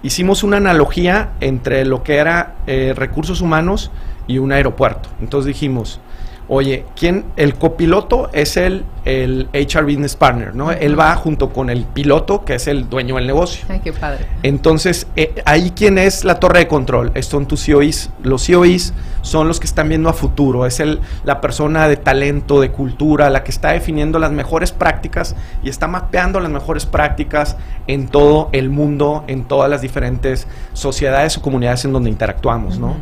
hicimos 0.04 0.44
una 0.44 0.58
analogía 0.58 1.32
entre 1.40 1.86
lo 1.86 2.04
que 2.04 2.18
era 2.18 2.56
eh, 2.68 2.94
recursos 2.96 3.42
humanos 3.42 3.92
y 4.28 4.40
un 4.40 4.52
aeropuerto. 4.52 5.10
Entonces 5.22 5.48
dijimos, 5.48 6.02
oye, 6.54 6.84
¿quién? 6.98 7.24
El 7.38 7.56
copiloto 7.56 8.30
es 8.34 8.58
el, 8.58 8.84
el 9.06 9.48
HR 9.54 9.86
Business 9.86 10.18
Partner, 10.18 10.54
¿no? 10.54 10.70
Él 10.70 11.00
va 11.00 11.16
junto 11.16 11.54
con 11.54 11.70
el 11.70 11.86
piloto, 11.86 12.44
que 12.44 12.56
es 12.56 12.68
el 12.68 12.90
dueño 12.90 13.16
del 13.16 13.26
negocio. 13.26 13.66
Ay, 13.70 13.80
qué 13.82 13.94
padre. 13.94 14.26
Entonces, 14.44 15.08
eh, 15.16 15.42
ahí 15.46 15.72
quién 15.74 15.98
es 15.98 16.26
la 16.26 16.42
torre 16.42 16.60
de 16.60 16.68
control, 16.68 17.14
son 17.22 17.48
tus 17.48 17.66
COIs. 17.66 18.10
Los 18.22 18.48
COIs 18.48 18.94
son 19.22 19.48
los 19.48 19.60
que 19.60 19.68
están 19.68 19.90
viendo 19.90 20.10
a 20.10 20.14
futuro, 20.14 20.66
es 20.66 20.80
el, 20.80 21.00
la 21.24 21.42
persona 21.42 21.88
de 21.88 21.98
talento, 21.98 22.60
de 22.62 22.72
cultura, 22.72 23.30
la 23.30 23.44
que 23.44 23.52
está 23.52 23.72
definiendo 23.72 24.20
las 24.20 24.32
mejores 24.32 24.72
prácticas 24.72 25.36
y 25.64 25.70
está 25.70 25.88
mapeando 25.88 26.40
las 26.40 26.52
mejores 26.52 26.86
prácticas 26.86 27.58
en 27.88 28.08
todo 28.08 28.50
el 28.52 28.70
mundo, 28.70 29.24
en 29.28 29.46
todas 29.46 29.70
las 29.70 29.82
diferentes 29.82 30.48
sociedades 30.74 31.38
o 31.38 31.42
comunidades 31.42 31.86
en 31.86 31.94
donde 31.94 32.10
interactuamos, 32.10 32.80
¿no? 32.80 32.96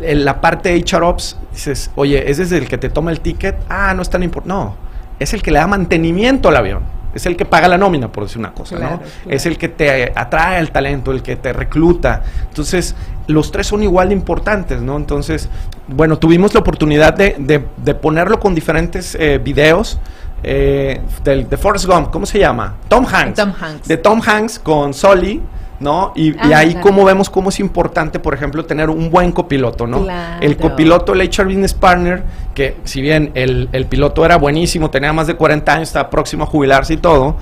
La 0.00 0.40
parte 0.40 0.70
de 0.70 0.78
HR 0.78 1.04
Ops, 1.04 1.38
dices, 1.52 1.90
oye, 1.96 2.30
es 2.30 2.38
desde 2.38 2.58
el 2.58 2.68
que 2.68 2.78
te 2.78 2.88
toma 2.88 3.10
el 3.10 3.20
ticket, 3.20 3.56
ah, 3.68 3.92
no 3.94 4.02
es 4.02 4.10
tan 4.10 4.22
importante. 4.22 4.48
No, 4.48 4.74
es 5.18 5.34
el 5.34 5.42
que 5.42 5.50
le 5.50 5.58
da 5.58 5.66
mantenimiento 5.66 6.48
al 6.48 6.56
avión. 6.56 6.99
Es 7.14 7.26
el 7.26 7.36
que 7.36 7.44
paga 7.44 7.68
la 7.68 7.78
nómina, 7.78 8.10
por 8.10 8.24
decir 8.24 8.38
una 8.38 8.52
cosa, 8.52 8.78
¿no? 8.78 9.00
Es 9.26 9.46
el 9.46 9.58
que 9.58 9.68
te 9.68 10.12
atrae 10.14 10.60
el 10.60 10.70
talento, 10.70 11.12
el 11.12 11.22
que 11.22 11.36
te 11.36 11.52
recluta. 11.52 12.22
Entonces, 12.48 12.94
los 13.26 13.50
tres 13.50 13.66
son 13.66 13.82
igual 13.82 14.08
de 14.08 14.14
importantes, 14.14 14.80
¿no? 14.80 14.96
Entonces, 14.96 15.48
bueno, 15.88 16.18
tuvimos 16.18 16.54
la 16.54 16.60
oportunidad 16.60 17.14
de, 17.14 17.36
de, 17.76 17.94
ponerlo 17.94 18.38
con 18.38 18.54
diferentes 18.54 19.16
eh, 19.18 19.38
videos. 19.38 19.98
Eh, 20.42 21.02
del, 21.22 21.50
de 21.50 21.56
Forrest 21.58 21.84
Gump, 21.84 22.10
¿cómo 22.10 22.24
se 22.24 22.38
llama? 22.38 22.76
Tom 22.88 23.04
Hanks. 23.04 23.36
Tom 23.36 23.52
Hanks. 23.60 23.88
De 23.88 23.96
Tom 23.98 24.22
Hanks 24.24 24.58
con 24.58 24.94
Sully 24.94 25.42
¿no? 25.80 26.12
Y, 26.14 26.36
ah, 26.38 26.58
ahí 26.58 26.74
como 26.76 27.04
vemos 27.04 27.30
cómo 27.30 27.48
es 27.48 27.58
importante, 27.58 28.18
por 28.20 28.34
ejemplo, 28.34 28.64
tener 28.66 28.90
un 28.90 29.10
buen 29.10 29.32
copiloto, 29.32 29.86
¿no? 29.86 30.06
El 30.40 30.58
copiloto, 30.58 31.14
el 31.14 31.22
HR 31.22 31.46
Business 31.46 31.72
Partner, 31.72 32.22
que 32.54 32.76
si 32.84 33.00
bien 33.00 33.32
el, 33.34 33.86
piloto 33.88 34.24
era 34.24 34.36
buenísimo, 34.36 34.90
tenía 34.90 35.12
más 35.14 35.26
de 35.26 35.34
40 35.34 35.72
años, 35.72 35.88
estaba 35.88 36.10
próximo 36.10 36.44
a 36.44 36.46
jubilarse 36.46 36.94
y 36.94 36.96
todo, 36.98 37.36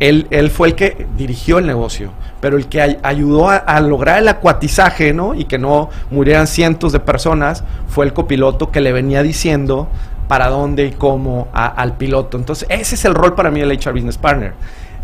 él, 0.00 0.26
él 0.30 0.50
fue 0.50 0.68
el 0.68 0.74
que 0.74 1.06
dirigió 1.16 1.58
el 1.58 1.66
negocio, 1.66 2.10
pero 2.40 2.56
el 2.56 2.66
que 2.66 2.98
ayudó 3.02 3.48
a, 3.48 3.80
lograr 3.80 4.18
el 4.18 4.28
acuatizaje, 4.28 5.12
¿no? 5.14 5.34
Y 5.34 5.44
que 5.44 5.58
no 5.58 5.88
murieran 6.10 6.48
cientos 6.48 6.92
de 6.92 6.98
personas, 6.98 7.62
fue 7.88 8.04
el 8.04 8.12
copiloto 8.12 8.72
que 8.72 8.80
le 8.80 8.92
venía 8.92 9.22
diciendo 9.22 9.86
para 10.26 10.48
dónde 10.48 10.86
y 10.86 10.90
cómo 10.90 11.46
al 11.52 11.96
piloto. 11.96 12.36
Entonces, 12.38 12.66
ese 12.70 12.96
es 12.96 13.04
el 13.04 13.14
rol 13.14 13.34
para 13.34 13.52
mí 13.52 13.60
del 13.60 13.70
HR 13.70 13.92
Business 13.92 14.18
Partner 14.18 14.54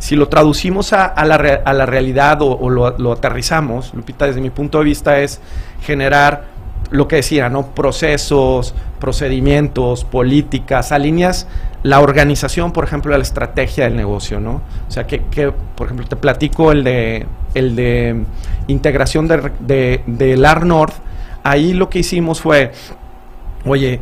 si 0.00 0.16
lo 0.16 0.28
traducimos 0.28 0.94
a, 0.94 1.12
la, 1.26 1.34
a 1.34 1.86
realidad 1.86 2.38
o, 2.40 2.70
lo, 2.70 3.12
aterrizamos, 3.12 3.92
Lupita, 3.94 4.26
desde 4.26 4.40
mi 4.40 4.48
punto 4.48 4.78
de 4.78 4.84
vista 4.84 5.20
es 5.20 5.40
generar 5.82 6.44
lo 6.90 7.06
que 7.06 7.16
decía, 7.16 7.50
¿no? 7.50 7.66
Procesos, 7.66 8.74
procedimientos, 8.98 10.04
políticas, 10.04 10.90
alineas 10.90 11.46
la 11.82 12.00
organización, 12.00 12.72
por 12.72 12.84
ejemplo, 12.84 13.12
de 13.12 13.18
la 13.18 13.22
estrategia 13.22 13.84
del 13.84 13.96
negocio, 13.96 14.40
¿no? 14.40 14.62
O 14.88 14.90
sea, 14.90 15.06
que, 15.06 15.20
por 15.76 15.86
ejemplo, 15.86 16.06
te 16.06 16.16
platico 16.16 16.72
el 16.72 16.82
de, 16.82 17.26
el 17.54 17.76
de 17.76 18.24
integración 18.68 19.28
de, 19.28 19.52
de, 19.60 20.02
de 20.06 20.36
LAR 20.38 20.64
North, 20.64 20.94
ahí 21.42 21.74
lo 21.74 21.90
que 21.90 21.98
hicimos 21.98 22.40
fue, 22.40 22.72
oye, 23.66 24.00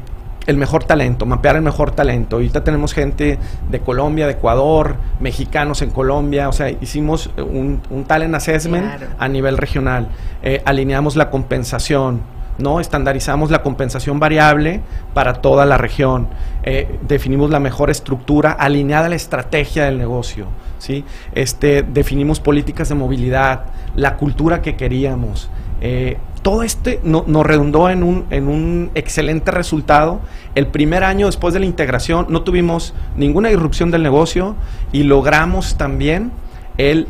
el 0.48 0.56
mejor 0.56 0.82
talento, 0.84 1.26
mapear 1.26 1.56
el 1.56 1.62
mejor 1.62 1.90
talento. 1.90 2.36
Ahorita 2.36 2.64
tenemos 2.64 2.94
gente 2.94 3.38
de 3.70 3.80
Colombia, 3.80 4.26
de 4.26 4.32
Ecuador, 4.32 4.96
mexicanos 5.20 5.82
en 5.82 5.90
Colombia, 5.90 6.48
o 6.48 6.52
sea, 6.52 6.70
hicimos 6.70 7.30
un, 7.36 7.82
talent 8.06 8.34
assessment 8.34 8.86
a 9.18 9.28
nivel 9.28 9.58
regional, 9.58 10.08
eh, 10.42 10.62
alineamos 10.64 11.16
la 11.16 11.28
compensación, 11.28 12.22
¿no? 12.56 12.80
Estandarizamos 12.80 13.50
la 13.50 13.62
compensación 13.62 14.18
variable 14.18 14.80
para 15.12 15.34
toda 15.34 15.66
la 15.66 15.76
región, 15.76 16.28
eh, 16.62 16.98
definimos 17.06 17.50
la 17.50 17.60
mejor 17.60 17.90
estructura 17.90 18.52
alineada 18.52 19.04
a 19.04 19.08
la 19.10 19.16
estrategia 19.16 19.84
del 19.84 19.98
negocio, 19.98 20.46
¿sí? 20.78 21.04
Este, 21.34 21.82
definimos 21.82 22.40
políticas 22.40 22.88
de 22.88 22.94
movilidad, 22.94 23.66
la 23.94 24.16
cultura 24.16 24.62
que 24.62 24.76
queríamos, 24.76 25.50
eh, 25.82 26.16
todo 26.48 26.62
este 26.62 26.98
nos 27.04 27.46
redundó 27.46 27.90
en 27.90 28.02
un, 28.02 28.24
en 28.30 28.48
un 28.48 28.90
excelente 28.94 29.50
resultado. 29.50 30.22
El 30.54 30.68
primer 30.68 31.04
año 31.04 31.26
después 31.26 31.52
de 31.52 31.60
la 31.60 31.66
integración 31.66 32.24
no 32.30 32.40
tuvimos 32.40 32.94
ninguna 33.16 33.50
irrupción 33.50 33.90
del 33.90 34.02
negocio 34.02 34.56
y 34.90 35.02
logramos 35.02 35.76
también 35.76 36.32
el 36.78 37.06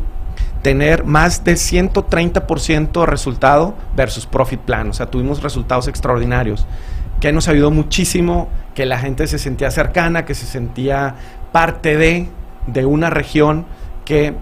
tener 0.62 1.04
más 1.04 1.44
de 1.44 1.52
130% 1.52 2.98
de 2.98 3.06
resultado 3.06 3.76
versus 3.94 4.26
profit 4.26 4.58
plan. 4.58 4.90
O 4.90 4.92
sea, 4.92 5.06
tuvimos 5.06 5.40
resultados 5.40 5.86
extraordinarios 5.86 6.66
que 7.20 7.30
nos 7.30 7.46
ayudó 7.46 7.70
muchísimo 7.70 8.48
que 8.74 8.86
la 8.86 8.98
gente 8.98 9.28
se 9.28 9.38
sentía 9.38 9.70
cercana, 9.70 10.24
que 10.24 10.34
se 10.34 10.46
sentía 10.46 11.14
parte 11.52 11.96
de, 11.96 12.28
de 12.66 12.86
una 12.86 13.08
región 13.08 13.66
que 14.04 14.34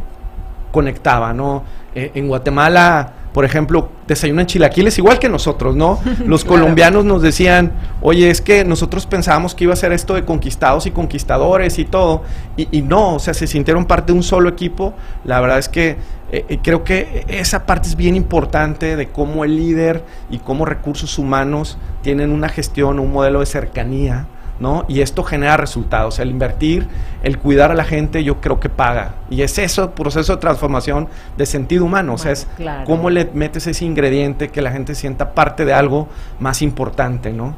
conectaba, 0.73 1.35
¿no? 1.35 1.65
Eh, 1.95 2.13
en 2.15 2.29
Guatemala 2.29 3.13
por 3.37 3.45
ejemplo, 3.45 3.91
desayunan 4.07 4.47
chilaquiles 4.47 4.97
igual 4.97 5.19
que 5.19 5.29
nosotros, 5.29 5.77
¿no? 5.77 6.01
Los 6.25 6.47
colombianos 6.47 7.05
nos 7.05 7.21
decían, 7.21 7.71
oye, 8.01 8.31
es 8.31 8.41
que 8.41 8.65
nosotros 8.65 9.05
pensábamos 9.05 9.55
que 9.55 9.65
iba 9.65 9.75
a 9.75 9.77
ser 9.77 9.93
esto 9.93 10.15
de 10.15 10.25
conquistados 10.25 10.87
y 10.87 10.91
conquistadores 10.91 11.79
y 11.79 11.85
todo, 11.85 12.23
y, 12.57 12.81
no, 12.81 13.17
o 13.17 13.19
sea, 13.19 13.35
se 13.35 13.47
sintieron 13.47 13.85
parte 13.85 14.15
de 14.15 14.17
un 14.17 14.23
solo 14.23 14.49
equipo. 14.49 14.95
La 15.23 15.39
verdad 15.43 15.59
es 15.59 15.69
que 15.69 15.99
eh, 16.33 16.47
eh, 16.49 16.61
creo 16.63 16.83
que 16.83 17.27
esa 17.29 17.67
parte 17.67 17.89
es 17.89 17.97
bien 17.97 18.17
importante 18.17 18.97
de 18.97 19.09
cómo 19.11 19.45
el 19.45 19.55
líder 19.55 20.03
y 20.31 20.39
cómo 20.39 20.65
recursos 20.65 21.19
humanos 21.19 21.77
tienen 22.01 22.33
una 22.33 22.49
gestión, 22.49 22.99
un 22.99 23.13
modelo 23.13 23.41
de 23.41 23.47
cercanía 23.47 24.29
¿no? 24.61 24.85
Y 24.89 25.01
esto 25.01 25.23
genera 25.23 25.57
resultados. 25.57 26.19
El 26.19 26.31
invertir, 26.31 26.89
el 27.23 27.39
cuidar 27.39 27.71
a 27.71 27.75
la 27.75 27.85
gente, 27.85 28.25
yo 28.25 28.41
creo 28.41 28.61
que 28.61 28.69
paga. 28.69 29.17
Y 29.31 29.43
es 29.43 29.59
eso, 29.59 29.91
proceso 29.93 30.35
de 30.35 30.41
transformación 30.41 31.09
de 31.37 31.47
sentido 31.47 31.85
humano. 31.85 32.15
o 32.15 32.19
sea, 32.19 32.33
es 32.33 32.47
cómo 32.85 33.11
le 33.11 33.27
metes 33.33 33.67
ese 33.67 33.85
ingrediente 33.85 34.49
que 34.49 34.63
la 34.63 34.71
gente 34.71 34.95
sienta 34.95 35.35
parte 35.35 35.65
de 35.65 35.75
algo 35.75 36.09
más 36.41 36.63
importante, 36.63 37.33
¿no? 37.33 37.55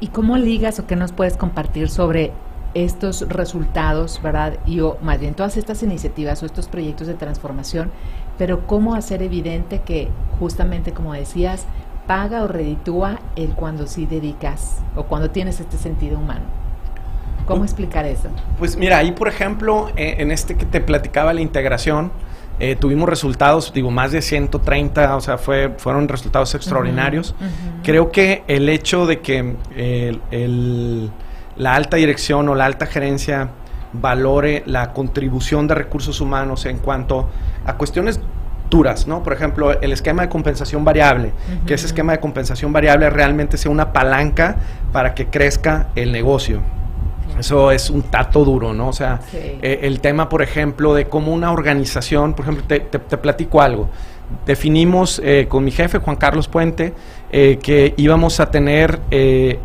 ¿Y 0.00 0.08
cómo 0.08 0.36
ligas 0.36 0.78
o 0.78 0.86
qué 0.86 0.94
nos 0.94 1.12
puedes 1.12 1.36
compartir 1.36 1.90
sobre 1.90 2.32
estos 2.74 3.28
resultados, 3.28 4.20
verdad? 4.22 4.54
Y 4.66 4.80
o 4.80 4.96
más 5.02 5.18
bien 5.18 5.34
todas 5.34 5.56
estas 5.56 5.82
iniciativas 5.82 6.42
o 6.42 6.46
estos 6.46 6.68
proyectos 6.68 7.06
de 7.08 7.14
transformación, 7.14 7.90
pero 8.36 8.66
cómo 8.66 8.94
hacer 8.94 9.22
evidente 9.22 9.80
que 9.80 10.08
justamente 10.38 10.92
como 10.92 11.12
decías, 11.12 11.66
paga 12.08 12.42
o 12.42 12.48
reditúa 12.48 13.20
el 13.36 13.50
cuando 13.50 13.86
sí 13.86 14.06
dedicas 14.06 14.78
o 14.96 15.04
cuando 15.04 15.30
tienes 15.30 15.60
este 15.60 15.76
sentido 15.76 16.18
humano. 16.18 16.46
¿Cómo 17.46 17.64
explicar 17.64 18.04
eso? 18.04 18.28
Pues 18.58 18.76
mira, 18.76 18.98
ahí 18.98 19.12
por 19.12 19.28
ejemplo, 19.28 19.90
eh, 19.96 20.16
en 20.18 20.32
este 20.32 20.56
que 20.56 20.66
te 20.66 20.80
platicaba 20.80 21.32
la 21.32 21.40
integración, 21.40 22.10
eh, 22.60 22.76
tuvimos 22.76 23.08
resultados, 23.08 23.72
digo, 23.72 23.90
más 23.90 24.10
de 24.10 24.20
130, 24.20 25.14
o 25.16 25.20
sea, 25.20 25.38
fue, 25.38 25.74
fueron 25.78 26.08
resultados 26.08 26.54
extraordinarios. 26.54 27.34
Creo 27.84 28.10
que 28.10 28.42
el 28.48 28.68
hecho 28.68 29.06
de 29.06 29.20
que 29.20 29.54
eh, 29.76 31.08
la 31.56 31.74
alta 31.74 31.96
dirección 31.96 32.48
o 32.48 32.54
la 32.54 32.64
alta 32.64 32.86
gerencia 32.86 33.50
valore 33.92 34.62
la 34.66 34.92
contribución 34.92 35.68
de 35.68 35.74
recursos 35.74 36.20
humanos 36.20 36.66
en 36.66 36.78
cuanto 36.78 37.28
a 37.64 37.76
cuestiones 37.76 38.20
¿no? 39.06 39.22
Por 39.22 39.32
ejemplo, 39.32 39.80
el 39.80 39.92
esquema 39.92 40.22
de 40.22 40.28
compensación 40.28 40.84
variable, 40.84 41.32
que 41.66 41.74
ese 41.74 41.86
esquema 41.86 42.12
de 42.12 42.20
compensación 42.20 42.72
variable 42.72 43.08
realmente 43.10 43.56
sea 43.56 43.70
una 43.70 43.92
palanca 43.92 44.56
para 44.92 45.14
que 45.14 45.26
crezca 45.26 45.88
el 45.94 46.12
negocio. 46.12 46.60
Eso 47.38 47.70
es 47.70 47.88
un 47.90 48.02
tato 48.02 48.44
duro, 48.44 48.74
¿no? 48.74 48.88
O 48.88 48.92
sea, 48.92 49.20
eh, 49.32 49.80
el 49.82 50.00
tema, 50.00 50.28
por 50.28 50.42
ejemplo, 50.42 50.94
de 50.94 51.06
cómo 51.06 51.32
una 51.32 51.52
organización, 51.52 52.34
por 52.34 52.44
ejemplo, 52.44 52.64
te, 52.66 52.98
platico 53.18 53.62
algo. 53.62 53.88
Definimos 54.44 55.20
eh, 55.24 55.46
con 55.48 55.64
mi 55.64 55.70
jefe, 55.70 55.98
Juan 55.98 56.16
Carlos 56.16 56.48
Puente, 56.48 56.92
eh, 57.30 57.58
que 57.62 57.94
íbamos 57.96 58.40
a 58.40 58.50
tener 58.50 59.00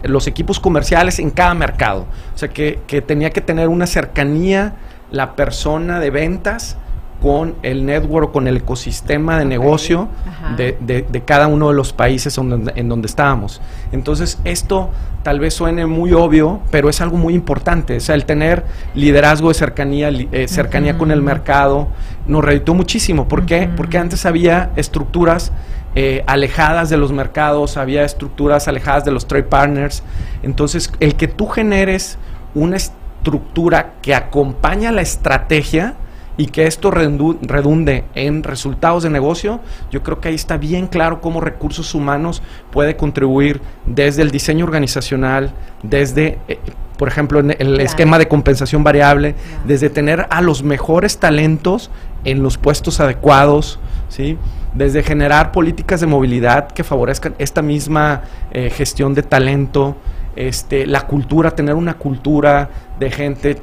los 0.03 0.27
equipos 0.27 0.59
comerciales 0.59 1.19
en 1.19 1.31
cada 1.31 1.53
mercado. 1.53 2.05
O 2.33 2.37
sea, 2.37 2.49
que, 2.49 2.79
que 2.85 3.01
tenía 3.01 3.31
que 3.31 3.41
tener 3.41 3.67
una 3.69 3.87
cercanía 3.87 4.75
la 5.11 5.35
persona 5.35 5.99
de 5.99 6.09
ventas 6.09 6.77
con 7.23 7.55
el 7.63 7.86
network, 7.86 8.33
con 8.33 8.49
el 8.49 8.57
ecosistema 8.57 9.39
de 9.39 9.45
negocio 9.45 10.09
de, 10.57 11.23
cada 11.25 11.47
uno 11.47 11.69
de 11.69 11.73
los 11.73 11.93
países 11.93 12.38
en 12.38 12.89
donde 12.89 13.07
estábamos. 13.07 13.62
Entonces, 13.93 14.39
esto 14.43 14.89
tal 15.23 15.39
vez 15.39 15.53
suene 15.53 15.86
muy 15.86 16.12
obvio, 16.12 16.59
pero 16.69 16.89
es 16.89 16.99
algo 16.99 17.15
muy 17.15 17.33
importante. 17.33 17.95
O 17.95 17.99
sea, 18.01 18.15
el 18.15 18.25
tener 18.25 18.65
liderazgo 18.93 19.47
de 19.47 19.53
cercanía, 19.53 20.09
eh, 20.09 20.49
cercanía 20.49 20.97
con 20.97 21.12
el 21.12 21.21
mercado, 21.21 21.88
nos 22.27 22.43
reeditó 22.43 22.73
muchísimo. 22.73 23.29
¿Por 23.29 23.45
qué? 23.45 23.69
Porque 23.73 23.97
antes 23.97 24.25
había 24.25 24.71
estructuras 24.75 25.53
eh, 25.95 26.25
alejadas 26.27 26.89
de 26.89 26.97
los 26.97 27.13
mercados, 27.13 27.77
había 27.77 28.03
estructuras 28.03 28.67
alejadas 28.67 29.05
de 29.05 29.12
los 29.12 29.29
trade 29.29 29.43
partners. 29.43 30.03
Entonces, 30.43 30.91
el 30.99 31.15
que 31.15 31.29
tú 31.29 31.47
generes 31.47 32.17
una 32.53 32.75
estructura 32.75 33.93
que 34.01 34.13
acompaña 34.13 34.91
la 34.91 35.01
estrategia, 35.01 35.93
y 36.38 36.48
que 36.48 36.65
esto 36.65 36.89
redunde 36.89 38.06
en 38.15 38.43
resultados 38.43 39.04
de 39.04 39.10
negocio, 39.10 39.60
yo 39.91 40.02
creo 40.02 40.19
que 40.19 40.30
ahí 40.30 40.36
está 40.36 40.58
bien 40.58 40.88
claro 40.88 41.22
cómo 41.22 41.41
recursos 41.41 41.93
humanos 41.93 42.41
puede 42.72 42.96
contribuir 42.96 43.62
desde 43.86 44.24
el 44.24 44.32
diseño 44.32 44.65
organizacional, 44.65 45.52
desde, 45.84 46.39
eh, 46.48 46.60
por 46.98 47.08
ejemplo, 47.08 47.39
en 47.39 47.56
el 47.60 47.80
esquema 47.82 48.17
de 48.17 48.28
compensación 48.28 48.84
variable, 48.84 49.36
desde 49.65 49.89
tener 49.89 50.26
a 50.30 50.41
los 50.41 50.63
mejores 50.63 51.19
talentos 51.19 51.91
en 52.26 52.41
los 52.41 52.58
puestos 52.58 53.00
adecuados, 53.00 53.80
¿sí? 54.10 54.38
desde 54.74 55.04
generar 55.04 55.52
políticas 55.52 56.02
de 56.02 56.08
movilidad 56.08 56.67
que 56.69 56.84
favorezcan 56.84 57.36
esta 57.38 57.62
misma 57.62 58.24
eh, 58.52 58.72
gestión 58.72 59.13
de 59.13 59.22
talento, 59.22 59.98
este, 60.36 60.88
la 60.88 61.02
cultura, 61.02 61.52
tener 61.52 61.76
una 61.76 61.93
cultura 61.93 62.69
de 63.00 63.12
gente 63.12 63.62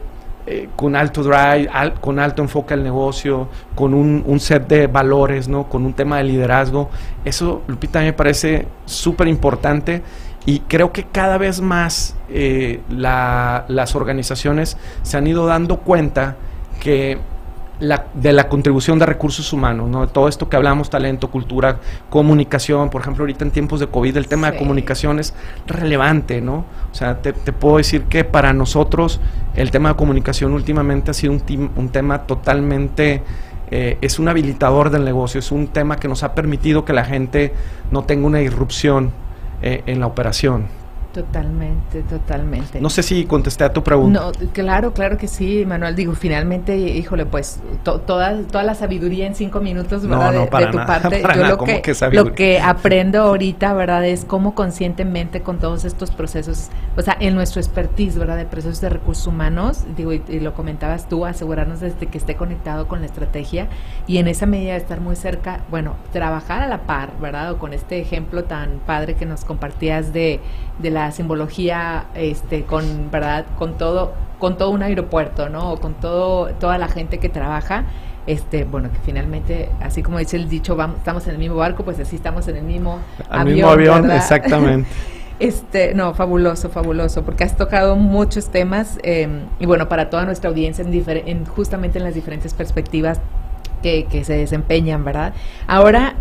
eh, 0.53 0.69
con 0.75 0.97
alto 0.97 1.23
drive, 1.23 1.71
con 2.01 2.19
alto 2.19 2.43
enfoque 2.43 2.75
al 2.75 2.83
negocio, 2.83 3.47
con 3.77 3.95
un, 3.95 4.41
set 4.41 4.67
de 4.67 4.89
valores, 4.89 5.47
¿no? 5.47 5.69
Con 5.69 5.87
un 5.87 5.93
tema 5.93 6.17
de 6.17 6.25
liderazgo. 6.25 6.91
Eso, 7.25 7.63
Lupita, 7.69 8.01
me 8.01 8.13
parece 8.13 8.67
súper 8.85 9.29
importante 9.29 10.03
y 10.47 10.59
creo 10.61 10.91
que 10.91 11.05
cada 11.05 11.39
vez 11.39 11.61
más 11.61 12.17
eh, 12.29 12.81
las 12.89 13.95
organizaciones 13.95 14.77
se 15.03 15.17
han 15.17 15.29
ido 15.29 15.47
dando 15.47 15.77
cuenta 15.77 16.35
que 16.81 17.19
de 17.81 18.33
la 18.33 18.49
contribución 18.49 18.99
de 18.99 19.07
recursos 19.07 19.53
humanos, 19.53 19.89
¿no? 19.89 20.03
De 20.03 20.13
todo 20.13 20.29
esto 20.29 20.49
que 20.49 20.57
hablamos, 20.57 20.91
talento, 20.91 21.31
cultura, 21.31 21.79
comunicación, 22.11 22.91
por 22.91 23.01
ejemplo, 23.01 23.23
ahorita 23.23 23.45
en 23.45 23.51
tiempos 23.51 23.81
de 23.81 23.87
COVID 23.87 24.17
el 24.17 24.29
tema 24.29 24.51
de 24.51 24.59
comunicación 24.59 25.19
es 25.19 25.35
relevante, 25.67 26.41
¿no? 26.41 26.65
O 26.93 26.95
sea, 26.95 27.23
te, 27.23 27.33
puedo 27.33 27.79
decir 27.79 28.05
que 28.05 28.25
para 28.25 28.53
nosotros 28.53 29.21
el 29.55 29.71
tema 29.71 29.91
de 29.91 29.97
comunicación 29.97 30.53
últimamente 30.53 31.11
ha 31.11 31.15
sido 31.15 31.33
un, 31.33 31.71
un 31.77 31.89
tema 31.89 32.27
totalmente... 32.27 33.23
Eh, 33.73 33.99
es 34.01 34.19
un 34.19 34.27
habilitador 34.27 34.91
del 34.91 35.05
negocio, 35.05 35.39
es 35.39 35.53
un 35.53 35.69
tema 35.69 35.95
que 35.95 36.09
nos 36.09 36.25
ha 36.25 36.35
permitido 36.35 36.85
que 36.85 36.93
la 36.93 37.05
gente 37.05 37.55
no 37.93 38.03
tenga 38.03 38.27
una 38.27 38.41
irrupción 38.41 39.13
eh, 39.63 39.85
en 39.87 40.01
la 40.01 40.09
operación. 40.09 40.80
Totalmente, 41.13 42.03
totalmente. 42.03 42.81
No 42.81 42.89
sé 42.89 43.03
si 43.03 43.25
contesté 43.25 43.65
a 43.65 43.73
tu 43.73 43.83
pregunta. 43.83 44.21
No, 44.21 44.51
claro, 44.53 44.93
claro 44.93 45.19
que 45.19 45.27
sí, 45.27 45.65
Manuel. 45.67 45.97
Digo, 45.97 46.15
finalmente, 46.15 46.77
híjole, 46.79 47.27
pues 47.27 47.59
toda, 47.83 48.43
toda 48.45 48.63
la 48.63 48.77
sabiduría 48.77 49.27
en 49.27 49.35
cinco 49.35 49.59
minutos, 49.59 50.07
¿verdad? 50.07 50.33
de, 50.33 50.67
tu 50.69 50.77
parte. 50.87 51.23
Yo 51.35 51.45
lo 51.47 51.59
que, 51.59 51.83
lo 52.13 52.35
que 52.35 52.61
aprendo 52.65 53.23
ahorita, 53.23 53.75
¿verdad? 53.75 54.07
Es 54.07 54.25
cómo 54.25 54.55
conscientemente 54.55 55.41
con 55.41 55.59
todos 55.59 55.85
estos 55.85 56.13
procesos, 56.13 56.69
o 56.97 57.03
sea, 57.03 57.17
en 57.19 57.35
nuestro 57.35 57.61
expertise, 57.61 58.17
¿verdad? 58.17 58.37
De 58.37 58.45
procesos 58.45 58.81
de 58.81 58.91
recursos 58.91 59.27
humanos, 59.27 59.85
digo, 59.97 60.13
y, 60.13 60.23
lo 60.39 60.55
comentabas 60.55 61.09
tú, 61.09 61.27
asegurarnos 61.27 61.81
de 61.81 61.91
que 61.93 62.19
esté 62.19 62.37
conectado 62.37 62.87
con 62.87 63.01
la 63.01 63.07
estrategia 63.07 63.67
y 64.07 64.19
en 64.19 64.29
esa 64.29 64.47
medida 64.47 64.73
de 64.73 64.79
estar 64.79 65.01
muy 65.01 65.17
cerca, 65.17 65.61
bueno, 65.71 65.97
trabajar 66.13 66.63
a 66.63 66.69
la 66.69 66.83
par, 66.83 67.11
¿verdad? 67.21 67.51
O 67.51 67.59
con 67.59 67.73
este 67.73 68.01
ejemplo 68.01 68.45
tan 68.45 68.79
padre 68.87 69.15
que 69.15 69.27
nos 69.27 69.45
compartías 69.45 70.13
de, 70.13 70.39
de 70.81 70.91
la 70.91 71.13
simbología 71.13 72.07
este 72.15 72.65
con 72.65 73.11
verdad 73.11 73.45
con 73.59 73.77
todo 73.77 74.13
con 74.39 74.57
todo 74.57 74.71
un 74.71 74.83
aeropuerto 74.83 75.49
no 75.49 75.73
o 75.73 75.81
con 75.81 75.95
todo 75.95 76.49
toda 76.55 76.79
la 76.79 76.89
gente 76.89 77.19
que 77.19 77.29
trabaja 77.29 77.85
este 78.27 78.65
bueno 78.65 78.91
que 78.91 78.99
finalmente 79.05 79.69
así 79.81 80.03
como 80.03 80.19
dice 80.19 80.37
el 80.37 80.49
dicho 80.49 80.77
vamos 80.77 80.99
estamos 80.99 81.27
en 81.27 81.33
el 81.33 81.39
mismo 81.39 81.57
barco 81.57 81.85
pues 81.85 81.99
así 82.01 82.17
estamos 82.17 82.49
en 82.49 82.57
el 82.57 82.65
mismo 82.65 82.99
avión, 83.29 83.55
mismo 83.55 83.71
avión 83.71 84.11
exactamente. 84.11 84.89
Este 85.41 85.95
no 85.95 86.13
fabuloso 86.13 86.69
fabuloso 86.69 87.23
porque 87.23 87.45
has 87.45 87.57
tocado 87.57 87.97
muchos 87.97 88.51
temas 88.51 88.99
em, 89.03 89.47
y 89.59 89.65
bueno 89.65 89.89
para 89.89 90.11
toda 90.11 90.27
nuestra 90.27 90.51
audiencia 90.51 90.85
en, 90.85 90.93
en 91.27 91.47
justamente 91.47 91.97
en 91.97 92.05
las 92.05 92.15
diferentes 92.15 92.53
perspectivas 92.53 93.21
que, 93.83 94.05
que 94.05 94.23
se 94.23 94.37
desempeñan 94.37 95.03
verdad 95.03 95.33
ahora 95.67 96.13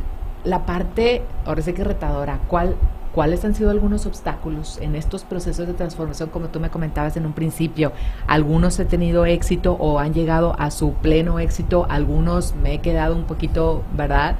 la 0.45 0.65
parte 0.65 1.21
ahora 1.45 1.61
sí 1.61 1.73
que 1.73 1.83
retadora 1.83 2.39
cuál 2.47 2.77
¿Cuáles 3.13 3.43
han 3.43 3.55
sido 3.55 3.71
algunos 3.71 4.05
obstáculos 4.05 4.77
en 4.81 4.95
estos 4.95 5.23
procesos 5.23 5.65
de 5.65 5.73
transformación, 5.73 6.29
como 6.29 6.49
tú 6.49 6.59
me 6.59 6.69
comentabas 6.69 7.17
en 7.17 7.25
un 7.25 7.33
principio? 7.33 7.91
Algunos 8.27 8.79
he 8.79 8.85
tenido 8.85 9.25
éxito 9.25 9.73
o 9.73 9.97
han 9.97 10.13
llegado 10.13 10.55
a 10.59 10.69
su 10.69 10.93
pleno 10.93 11.39
éxito, 11.39 11.87
algunos 11.89 12.55
me 12.55 12.75
he 12.75 12.79
quedado 12.79 13.15
un 13.15 13.23
poquito, 13.23 13.83
¿verdad? 13.95 14.35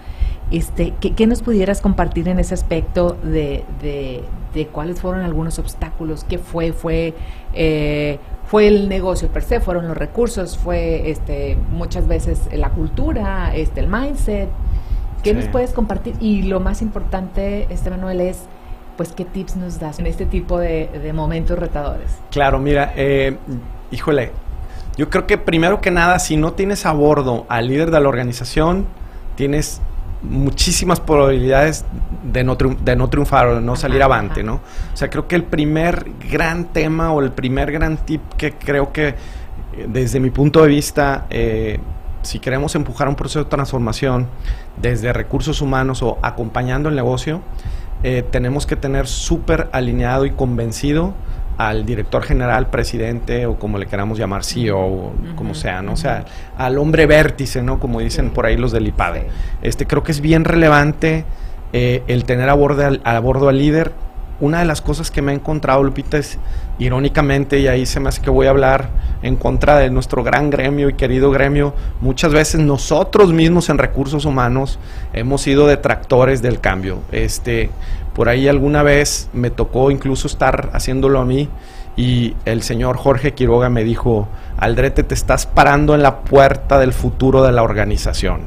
Este, 0.51 0.93
¿qué, 0.99 1.27
nos 1.27 1.41
pudieras 1.41 1.81
compartir 1.81 2.27
en 2.27 2.39
ese 2.39 2.53
aspecto 2.55 3.17
de, 3.23 3.63
de, 3.81 4.67
cuáles 4.67 4.99
fueron 4.99 5.21
algunos 5.21 5.59
obstáculos? 5.59 6.23
¿Qué 6.23 6.37
fue? 6.39 6.71
¿Fue, 6.73 7.13
eh, 7.53 8.19
fue 8.45 8.67
el 8.67 8.89
negocio 8.89 9.27
per 9.29 9.43
se? 9.43 9.59
¿Fueron 9.61 9.87
los 9.87 9.95
recursos? 9.95 10.57
¿Fue 10.57 11.09
este, 11.09 11.55
muchas 11.71 12.07
veces 12.07 12.49
la 12.51 12.69
cultura, 12.71 13.55
este, 13.55 13.79
el 13.79 13.87
mindset? 13.87 14.49
¿Qué 15.23 15.33
nos 15.33 15.47
puedes 15.49 15.71
compartir? 15.71 16.15
Y 16.19 16.43
lo 16.43 16.59
más 16.59 16.81
importante, 16.81 17.67
este 17.69 17.89
Manuel, 17.89 18.21
es 18.21 18.47
pues 18.99 19.13
qué 19.13 19.23
tips 19.23 19.55
nos 19.55 19.79
das 19.79 19.97
en 19.99 20.07
este 20.07 20.25
tipo 20.25 20.59
de, 20.59 20.89
momentos 21.13 21.57
retadores. 21.57 22.11
Claro, 22.31 22.59
mira, 22.59 22.91
eh, 22.97 23.37
híjole, 23.91 24.33
yo 24.97 25.09
creo 25.09 25.25
que 25.25 25.37
primero 25.37 25.79
que 25.79 25.89
nada, 25.89 26.19
si 26.19 26.35
no 26.35 26.51
tienes 26.51 26.85
a 26.85 26.91
bordo 26.91 27.45
al 27.47 27.69
líder 27.69 27.91
de 27.91 28.01
la 28.01 28.09
organización, 28.09 28.87
tienes 29.35 29.79
muchísimas 30.21 30.99
probabilidades 30.99 31.85
de 32.23 32.43
no, 32.43 32.55
de 32.55 32.95
no 32.97 33.09
triunfar 33.09 33.47
o 33.47 33.55
de 33.55 33.61
no 33.61 33.77
salir 33.77 34.03
avante, 34.03 34.43
¿no? 34.43 34.55
O 34.93 34.97
sea, 34.97 35.09
creo 35.09 35.29
que 35.29 35.37
el 35.37 35.45
primer 35.45 36.05
gran 36.29 36.65
tema 36.65 37.13
o 37.13 37.21
el 37.21 37.31
primer 37.31 37.71
gran 37.71 37.95
tip 37.99 38.21
que 38.33 38.51
creo 38.51 38.91
que 38.91 39.07
eh, 39.07 39.15
desde 39.87 40.19
mi 40.19 40.29
punto 40.29 40.61
de 40.61 40.67
vista, 40.67 41.25
eh, 41.29 41.79
si 42.21 42.39
queremos 42.39 42.75
empujar 42.75 43.07
un 43.07 43.15
proceso 43.15 43.45
de 43.45 43.49
transformación 43.49 44.27
desde 44.75 45.13
recursos 45.13 45.61
humanos 45.61 46.03
o 46.03 46.19
acompañando 46.21 46.89
el 46.89 46.97
negocio, 46.97 47.41
eh, 48.03 48.23
tenemos 48.29 48.65
que 48.65 48.75
tener 48.75 49.07
súper 49.07 49.69
alineado 49.71 50.25
y 50.25 50.31
convencido 50.31 51.13
al 51.57 51.85
director 51.85 52.23
general, 52.23 52.69
presidente 52.69 53.45
o 53.45 53.59
como 53.59 53.77
le 53.77 53.85
queramos 53.85 54.17
llamar, 54.17 54.45
CEO 54.45 54.79
o 54.79 55.13
como 55.35 55.53
sea, 55.53 55.81
¿no? 55.81 55.91
O 55.91 55.97
sea, 55.97 56.23
al 56.57 56.77
hombre 56.77 57.05
vértice, 57.05 57.61
¿no? 57.61 57.79
Como 57.79 57.99
dicen 57.99 58.29
por 58.29 58.45
ahí 58.45 58.55
los 58.55 58.71
del 58.71 58.87
IPADE. 58.87 59.27
Este, 59.61 59.85
creo 59.85 60.01
que 60.01 60.13
es 60.13 60.21
bien 60.21 60.45
relevante 60.45 61.25
eh, 61.73 62.03
el 62.07 62.23
tener 62.23 62.47
a 62.47 62.53
bordo, 62.53 62.85
al, 62.85 63.01
a 63.03 63.19
bordo 63.19 63.49
al 63.49 63.57
líder. 63.57 63.91
Una 64.39 64.59
de 64.59 64.65
las 64.65 64.81
cosas 64.81 65.11
que 65.11 65.21
me 65.21 65.33
he 65.33 65.35
encontrado, 65.35 65.83
Lupita, 65.83 66.17
es 66.17 66.39
irónicamente, 66.79 67.59
y 67.59 67.67
ahí 67.67 67.85
se 67.85 67.99
me 67.99 68.09
hace 68.09 68.21
que 68.21 68.29
voy 68.29 68.47
a 68.47 68.51
hablar 68.51 68.89
en 69.21 69.35
contra 69.35 69.77
de 69.77 69.89
nuestro 69.89 70.23
gran 70.23 70.49
gremio 70.49 70.89
y 70.89 70.93
querido 70.93 71.29
gremio, 71.29 71.73
muchas 72.01 72.33
veces 72.33 72.61
nosotros 72.61 73.33
mismos 73.33 73.69
en 73.69 73.77
recursos 73.77 74.25
humanos 74.25 74.79
hemos 75.13 75.41
sido 75.41 75.67
detractores 75.67 76.41
del 76.41 76.59
cambio. 76.59 76.99
Este, 77.11 77.69
por 78.15 78.29
ahí 78.29 78.47
alguna 78.47 78.81
vez 78.81 79.29
me 79.33 79.51
tocó 79.51 79.91
incluso 79.91 80.27
estar 80.27 80.69
haciéndolo 80.73 81.19
a 81.19 81.25
mí 81.25 81.49
y 81.95 82.35
el 82.45 82.63
señor 82.63 82.95
Jorge 82.95 83.33
Quiroga 83.33 83.69
me 83.69 83.83
dijo, 83.83 84.29
Aldrete, 84.57 85.03
te 85.03 85.13
estás 85.13 85.45
parando 85.45 85.95
en 85.95 86.01
la 86.01 86.21
puerta 86.21 86.79
del 86.79 86.93
futuro 86.93 87.43
de 87.43 87.51
la 87.51 87.61
organización. 87.61 88.41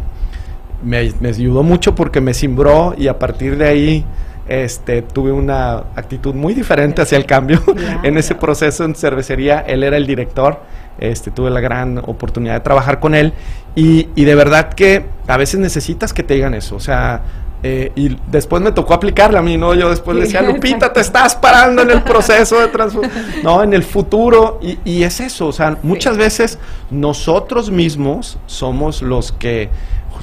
Me, 0.82 1.12
ayudó 1.28 1.62
mucho 1.62 1.94
porque 1.94 2.20
me 2.20 2.34
cimbró 2.34 2.94
y 2.96 3.08
a 3.08 3.18
partir 3.18 3.58
de 3.58 3.68
ahí 3.68 4.04
este, 4.48 5.02
tuve 5.02 5.33
una 5.33 5.85
actitud 5.94 6.35
muy 6.35 6.55
diferente 6.55 7.02
hacia 7.02 7.18
el 7.18 7.26
cambio 7.26 7.62
en 8.02 8.18
ese 8.18 8.35
proceso 8.35 8.85
en 8.85 8.94
cervecería. 8.94 9.61
Él 9.61 9.83
era 9.83 9.96
el 9.96 10.07
director, 10.07 10.61
este, 10.98 11.31
tuve 11.31 11.50
la 11.50 11.61
gran 11.61 11.98
oportunidad 11.98 12.55
de 12.55 12.61
trabajar 12.61 13.00
con 13.00 13.14
él 13.14 13.33
y, 13.74 14.09
y 14.14 14.24
de 14.24 14.35
verdad 14.35 14.74
que 14.74 15.07
a 15.26 15.37
veces 15.37 15.61
necesitas 15.61 16.12
que 16.12 16.22
te 16.22 16.35
digan 16.35 16.55
eso. 16.55 16.76
O 16.76 16.81
sea, 16.81 17.22
eh, 17.64 17.92
y 17.94 18.16
después 18.26 18.61
me 18.61 18.72
tocó 18.72 18.92
aplicarla 18.92 19.38
a 19.38 19.42
mí, 19.42 19.57
¿no? 19.57 19.72
Yo 19.74 19.88
después 19.88 20.16
le 20.16 20.24
decía, 20.24 20.42
Lupita, 20.42 20.92
te 20.92 21.00
estás 21.00 21.37
parando 21.37 21.83
en 21.83 21.92
el 21.92 22.02
proceso 22.05 22.61
de 22.61 22.66
transformación, 22.66 23.24
no, 23.44 23.62
en 23.62 23.72
el 23.72 23.85
futuro. 23.85 24.59
Y, 24.61 24.78
y, 24.85 25.05
es 25.05 25.20
eso, 25.20 25.46
o 25.46 25.52
sea, 25.52 25.78
muchas 25.85 26.16
veces 26.16 26.59
nosotros 26.90 27.70
mismos 27.70 28.38
somos 28.46 29.00
los 29.00 29.31
que 29.31 29.70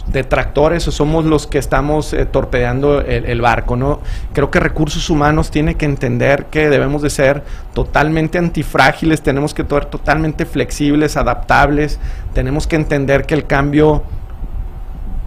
detractores 0.07 0.87
o 0.87 0.91
somos 0.91 1.25
los 1.25 1.47
que 1.47 1.57
estamos 1.57 2.13
eh, 2.13 2.25
torpedeando 2.25 3.01
el, 3.01 3.41
barco, 3.41 3.75
¿no? 3.75 3.99
Creo 4.33 4.49
que 4.51 4.59
recursos 4.59 5.09
humanos 5.09 5.51
tiene 5.51 5.75
que 5.75 5.85
entender 5.85 6.45
que 6.45 6.69
debemos 6.69 7.01
de 7.01 7.09
ser 7.09 7.43
totalmente 7.73 8.37
antifrágiles, 8.37 9.21
tenemos 9.21 9.53
que 9.53 9.63
ser 9.63 9.85
totalmente 9.85 10.45
flexibles, 10.45 11.17
adaptables, 11.17 11.99
tenemos 12.33 12.67
que 12.67 12.75
entender 12.75 13.25
que 13.25 13.35
el 13.35 13.45
cambio 13.45 14.03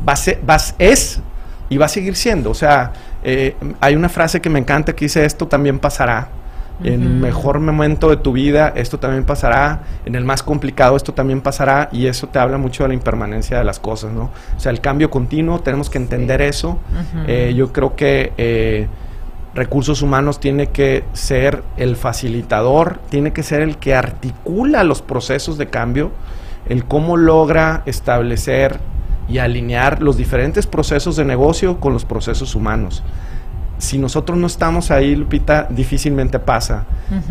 va 0.07 0.17
ser, 0.17 0.41
va, 0.49 0.57
es 0.79 1.21
y 1.69 1.77
va 1.79 1.87
a 1.87 1.89
seguir 1.89 2.17
siendo. 2.17 2.51
O 2.51 2.55
sea, 2.55 2.93
eh, 3.23 3.57
hay 3.81 3.95
una 3.95 4.09
frase 4.09 4.41
que 4.41 4.51
me 4.51 4.59
encanta 4.59 4.95
que 4.95 5.05
dice, 5.05 5.25
esto 5.25 5.47
también 5.47 5.79
pasará. 5.79 6.29
En 6.83 7.03
el 7.03 7.11
mejor 7.11 7.61
momento 7.61 8.11
de 8.11 8.17
tu 8.17 8.33
vida, 8.33 8.73
esto 8.75 8.99
también 8.99 9.25
pasará. 9.25 9.83
En 10.05 10.15
el 10.15 10.25
más 10.25 10.43
complicado, 10.43 10.97
esto 10.97 11.15
también 11.15 11.41
pasará. 11.41 11.89
Y 11.93 12.07
eso 12.07 12.29
te 12.29 12.39
habla 12.39 12.59
mucho 12.59 12.83
de 12.83 12.89
la 12.89 12.95
impermanencia 12.95 13.59
de 13.59 13.65
las 13.65 13.79
cosas, 13.79 14.13
¿no? 14.13 14.31
O 14.57 14.61
sea, 14.61 14.73
el 14.73 14.81
cambio 14.81 15.11
continuo, 15.11 15.61
tenemos 15.61 15.91
que 15.91 15.99
entender 15.99 16.43
eso. 16.43 16.81
Eh, 17.27 17.55
yo 17.57 17.73
creo 17.73 17.95
que 17.95 18.33
eh, 18.37 18.89
recursos 19.55 20.03
humanos 20.03 20.41
tiene 20.41 20.69
que 20.69 21.05
ser 21.13 21.63
el 21.77 21.97
facilitador, 21.97 23.01
tiene 23.11 23.33
que 23.33 23.43
ser 23.43 23.61
el 23.61 23.77
que 23.77 23.95
articula 23.95 24.83
los 24.83 25.03
procesos 25.03 25.59
de 25.59 25.69
cambio, 25.69 26.11
el 26.69 26.85
cómo 26.85 27.17
logra 27.17 27.83
establecer 27.87 28.81
y 29.29 29.39
alinear 29.39 30.03
los 30.03 30.17
diferentes 30.17 30.67
procesos 30.67 31.17
de 31.17 31.25
negocio 31.25 31.81
con 31.81 31.93
los 31.93 32.05
procesos 32.05 32.55
humanos. 32.55 33.03
Si 33.83 33.99
nosotros 33.99 34.39
no 34.39 34.47
estamos 34.47 34.93
ahí, 34.93 35.17
Lupita, 35.17 35.67
difícilmente 35.69 36.39
pasa. 36.39 36.85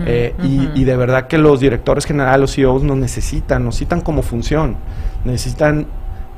Eh, 0.05 0.35
y, 0.43 0.83
de 0.83 0.97
verdad 0.97 1.27
que 1.27 1.37
los 1.37 1.61
directores 1.61 2.05
generales, 2.05 2.41
los 2.41 2.55
CEOs 2.55 2.83
nos 2.83 2.97
necesitan, 2.97 3.63
nos 3.63 3.75
necesitan 3.75 4.01
como 4.01 4.21
función. 4.21 4.75
Necesitan, 5.23 5.87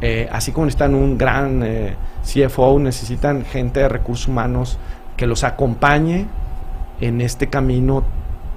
eh, 0.01 0.29
así 0.31 0.51
como 0.51 0.67
necesitan 0.67 0.93
un 0.93 1.17
gran 1.17 1.63
eh, 1.63 1.95
CFO, 2.23 2.77
necesitan 2.77 3.43
gente 3.43 3.79
de 3.79 3.89
recursos 3.89 4.27
humanos 4.27 4.77
que 5.17 5.25
los 5.25 5.43
acompañe 5.43 6.27
en 7.01 7.19
este 7.19 7.47
camino 7.47 8.03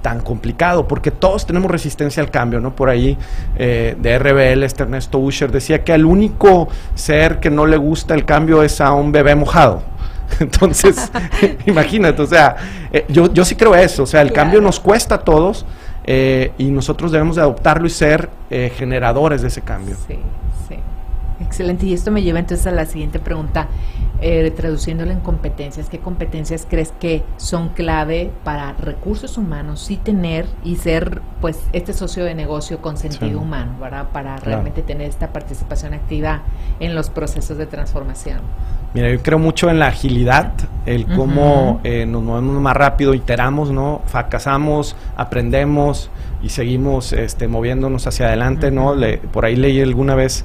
tan 0.03 0.19
complicado, 0.19 0.87
porque 0.87 1.09
todos 1.09 1.47
tenemos 1.47 1.71
resistencia 1.71 2.21
al 2.21 2.29
cambio, 2.29 2.59
¿no? 2.59 2.75
Por 2.75 2.89
ahí 2.89 3.17
eh, 3.55 3.95
de 3.99 4.19
RBL, 4.19 4.61
este 4.61 4.83
Ernesto 4.83 5.17
Usher 5.17 5.51
decía 5.51 5.83
que 5.83 5.95
el 5.95 6.05
único 6.05 6.67
ser 6.93 7.39
que 7.39 7.49
no 7.49 7.65
le 7.65 7.77
gusta 7.77 8.13
el 8.13 8.25
cambio 8.25 8.61
es 8.61 8.79
a 8.79 8.93
un 8.93 9.11
bebé 9.11 9.33
mojado. 9.33 9.96
Entonces, 10.39 11.11
imagínate, 11.65 12.21
o 12.21 12.27
sea, 12.27 12.55
eh, 12.91 13.05
yo, 13.09 13.31
yo 13.33 13.45
sí 13.45 13.55
creo 13.55 13.75
eso, 13.75 14.03
o 14.03 14.07
sea, 14.07 14.21
el 14.21 14.31
cambio 14.31 14.61
nos 14.61 14.79
cuesta 14.79 15.15
a 15.15 15.19
todos 15.19 15.65
eh, 16.05 16.51
y 16.57 16.65
nosotros 16.65 17.11
debemos 17.11 17.35
de 17.35 17.41
adoptarlo 17.41 17.87
y 17.87 17.89
ser 17.89 18.29
generadores 18.49 19.41
de 19.41 19.49
ese 19.49 19.61
cambio. 19.61 19.95
Sí. 20.07 20.17
Excelente, 21.47 21.85
y 21.85 21.93
esto 21.93 22.11
me 22.11 22.21
lleva 22.21 22.39
entonces 22.39 22.67
a 22.67 22.71
la 22.71 22.85
siguiente 22.85 23.19
pregunta 23.19 23.69
eh, 24.19 24.51
traduciéndolo 24.51 25.11
en 25.11 25.19
competencias, 25.19 25.89
¿qué 25.89 25.99
competencias 25.99 26.65
crees 26.67 26.91
que 26.99 27.23
son 27.37 27.69
clave 27.69 28.31
para 28.43 28.73
recursos 28.73 29.37
humanos 29.37 29.79
sí 29.79 29.97
tener 29.97 30.47
y 30.63 30.77
ser 30.77 31.21
pues 31.39 31.59
este 31.71 31.93
socio 31.93 32.25
de 32.25 32.33
negocio 32.33 32.81
con 32.81 32.97
sentido 32.97 33.39
humano, 33.39 33.73
¿verdad? 33.79 34.07
Para 34.11 34.37
realmente 34.37 34.81
tener 34.81 35.07
esta 35.07 35.31
participación 35.31 35.93
activa 35.93 36.41
en 36.79 36.95
los 36.95 37.11
procesos 37.11 37.59
de 37.59 37.67
transformación. 37.67 38.39
Mira, 38.95 39.11
yo 39.11 39.21
creo 39.21 39.37
mucho 39.37 39.69
en 39.69 39.77
la 39.77 39.87
agilidad, 39.87 40.53
el 40.87 41.05
cómo 41.05 41.79
eh, 41.83 42.07
nos 42.07 42.23
movemos 42.23 42.59
más 42.59 42.75
rápido, 42.75 43.13
iteramos, 43.13 43.69
¿no? 43.69 44.01
Fracasamos, 44.07 44.95
aprendemos 45.15 46.09
y 46.41 46.49
seguimos 46.49 47.13
este, 47.13 47.47
moviéndonos 47.47 48.07
hacia 48.07 48.27
adelante, 48.27 48.71
¿no? 48.71 48.95
Le, 48.95 49.19
por 49.19 49.45
ahí 49.45 49.55
leí 49.55 49.79
alguna 49.79 50.15
vez 50.15 50.43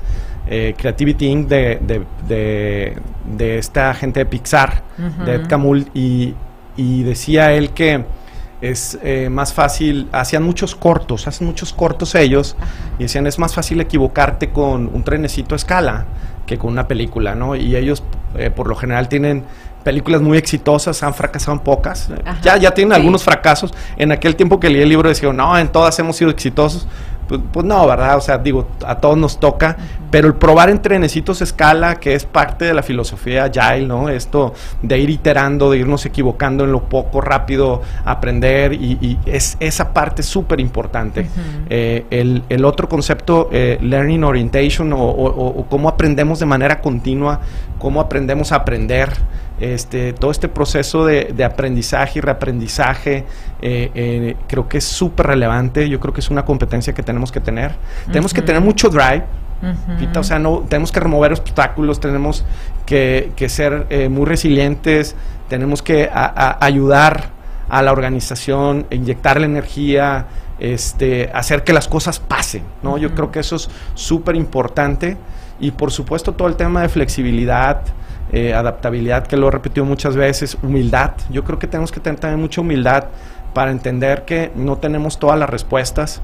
eh, 0.53 0.75
Creativity 0.77 1.27
Inc. 1.27 1.49
De, 1.49 2.05
de, 2.29 3.59
esta 3.59 3.95
gente 3.95 4.21
de 4.21 4.27
Pixar, 4.27 4.83
de 5.25 5.37
Ed 5.37 5.47
Camul, 5.49 5.87
y, 5.95 6.35
decía 6.77 7.53
él 7.53 7.71
que 7.71 8.05
es 8.61 8.99
eh, 9.03 9.29
más 9.31 9.53
fácil, 9.55 10.09
hacían 10.13 10.43
muchos 10.43 10.77
cortos, 10.77 11.27
hacen 11.27 11.47
muchos 11.47 11.73
cortos 11.73 12.15
ellos, 12.15 12.55
y 12.99 13.05
decían 13.05 13.27
es 13.27 13.39
más 13.39 13.55
fácil 13.55 13.81
equivocarte 13.81 14.51
con 14.51 14.91
un 14.93 15.03
trenecito 15.03 15.55
a 15.55 15.57
escala 15.57 16.05
que 16.47 16.59
con 16.59 16.71
una 16.71 16.87
película, 16.87 17.35
¿no? 17.35 17.57
Y 17.57 17.75
ellos 17.75 18.03
eh, 18.37 18.51
por 18.51 18.69
lo 18.69 18.77
general 18.77 19.09
tienen 19.09 19.45
películas 19.83 20.21
muy 20.21 20.39
exitosas, 20.39 21.03
han 21.03 21.15
fracasado 21.15 21.57
en 21.57 21.61
pocas. 21.61 22.09
Ya, 22.43 22.57
ya 22.57 22.73
tienen 22.73 22.93
algunos 22.93 23.23
fracasos. 23.25 23.73
En 23.97 24.13
aquel 24.13 24.37
tiempo 24.37 24.61
que 24.61 24.71
leí 24.71 24.83
el 24.83 24.89
libro 24.89 25.09
decía, 25.09 25.33
no, 25.33 25.59
en 25.59 25.69
todas 25.69 25.99
hemos 25.99 26.17
sido 26.17 26.31
exitosos. 26.31 26.87
Pues, 27.29 27.41
pues, 27.53 27.65
no, 27.65 27.87
¿verdad? 27.87 28.17
O 28.17 28.21
sea, 28.21 28.39
digo, 28.39 28.67
a 28.87 28.97
todos 28.97 29.17
nos 29.17 29.39
toca, 29.41 29.77
pero 30.11 30.29
el 30.29 30.35
probar 30.35 30.71
en 30.71 30.83
trenecitos 30.83 31.41
escala, 31.41 31.97
que 31.97 32.15
es 32.15 32.25
parte 32.25 32.65
de 32.65 32.75
la 32.75 32.83
filosofía 32.83 33.45
Agile, 33.45 33.87
¿no? 33.87 34.09
Esto 34.09 34.53
de 34.83 34.99
ir 34.99 35.11
iterando, 35.11 35.71
de 35.71 35.79
irnos 35.79 36.05
equivocando 36.05 36.65
en 36.65 36.73
lo 36.73 36.85
poco, 36.85 37.21
rápido, 37.21 37.83
aprender, 38.05 38.75
y, 38.75 39.19
es 39.27 39.57
esa 39.61 39.93
parte 39.93 40.23
súper 40.23 40.61
importante. 40.61 41.27
Eh, 41.71 42.05
el, 42.11 42.65
otro 42.65 42.89
concepto, 42.89 43.49
eh, 43.53 43.79
Learning 43.81 44.25
Orientation, 44.25 44.93
o 44.95 45.67
cómo 45.69 45.89
aprendemos 45.89 46.39
de 46.39 46.47
manera 46.47 46.81
continua, 46.81 47.41
cómo 47.79 48.01
aprendemos 48.01 48.53
a 48.53 48.57
aprender 48.57 49.11
este, 49.63 50.13
todo 50.13 50.33
este 50.33 50.49
proceso 50.49 51.07
de, 51.07 51.45
aprendizaje 51.45 52.19
y 52.19 52.23
reaprendizaje 52.23 53.25
eh, 53.63 53.91
eh, 53.95 54.37
creo 54.49 54.69
que 54.69 54.79
es 54.79 54.85
súper 54.85 55.29
relevante, 55.29 55.89
yo 55.89 56.01
creo 56.01 56.13
que 56.13 56.21
es 56.21 56.31
una 56.31 56.45
competencia 56.45 56.93
que 56.93 57.03
tenemos 57.03 57.31
que 57.31 57.41
tener. 57.41 57.73
Tenemos 58.07 58.35
que 58.35 58.43
tener 58.43 58.61
mucho 58.61 58.89
drive, 58.89 59.25
o 60.17 60.25
sea, 60.25 60.41
no, 60.41 60.65
tenemos 60.69 60.91
que 60.91 60.99
remover 60.99 61.33
obstáculos, 61.33 62.01
tenemos 62.01 62.45
que, 62.85 63.33
ser 63.49 63.87
eh, 63.91 64.09
muy 64.09 64.27
resilientes, 64.27 65.15
tenemos 65.49 65.83
que 65.83 66.11
ayudar 66.13 67.31
a 67.69 67.83
la 67.83 67.93
organización, 67.93 68.87
inyectar 68.91 69.39
la 69.39 69.47
energía, 69.47 70.27
este, 70.59 71.31
hacer 71.33 71.65
que 71.65 71.73
las 71.73 71.89
cosas 71.89 72.19
pasen, 72.19 72.63
¿no? 72.83 72.99
Yo 72.99 73.15
creo 73.15 73.31
que 73.31 73.41
eso 73.41 73.57
es 73.57 73.71
súper 73.95 74.37
importante 74.37 75.17
y 75.61 75.71
por 75.71 75.93
supuesto 75.93 76.33
todo 76.33 76.49
el 76.49 76.57
tema 76.57 76.83
de 76.83 76.89
flexibilidad, 76.89 77.83
eh, 78.33 78.55
adaptabilidad, 78.55 79.27
que 79.27 79.37
lo 79.37 79.49
he 79.49 79.51
repetido 79.51 79.85
muchas 79.85 80.17
veces, 80.17 80.57
humildad. 80.63 81.13
Yo 81.31 81.45
creo 81.45 81.59
que 81.59 81.67
tenemos 81.67 81.93
que 81.93 82.01
tener 82.01 82.19
también 82.19 82.41
mucha 82.41 82.61
humildad 82.61 83.05
para 83.55 83.71
entender 83.71 84.25
que 84.25 84.51
no 84.55 84.79
tenemos 84.79 85.19
todas 85.19 85.39
las 85.39 85.49
respuestas. 85.49 86.21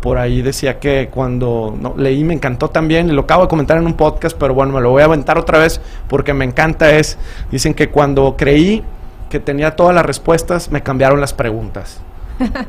Por 0.00 0.16
ahí 0.16 0.40
decía 0.40 0.78
que 0.78 1.08
cuando 1.10 1.76
no, 1.78 1.94
leí 1.96 2.24
me 2.24 2.32
encantó 2.32 2.70
también, 2.70 3.08
y 3.08 3.12
lo 3.12 3.22
acabo 3.22 3.42
de 3.42 3.48
comentar 3.48 3.76
en 3.76 3.86
un 3.86 3.94
podcast, 3.94 4.36
pero 4.38 4.54
bueno, 4.54 4.72
me 4.72 4.80
lo 4.80 4.90
voy 4.90 5.02
a 5.02 5.04
aventar 5.04 5.36
otra 5.36 5.58
vez 5.58 5.80
porque 6.08 6.32
me 6.32 6.44
encanta 6.44 6.90
es, 6.90 7.18
dicen 7.50 7.74
que 7.74 7.90
cuando 7.90 8.34
creí 8.36 8.82
que 9.28 9.40
tenía 9.40 9.76
todas 9.76 9.94
las 9.94 10.04
respuestas, 10.06 10.70
me 10.70 10.82
cambiaron 10.82 11.20
las 11.20 11.34
preguntas. 11.34 12.00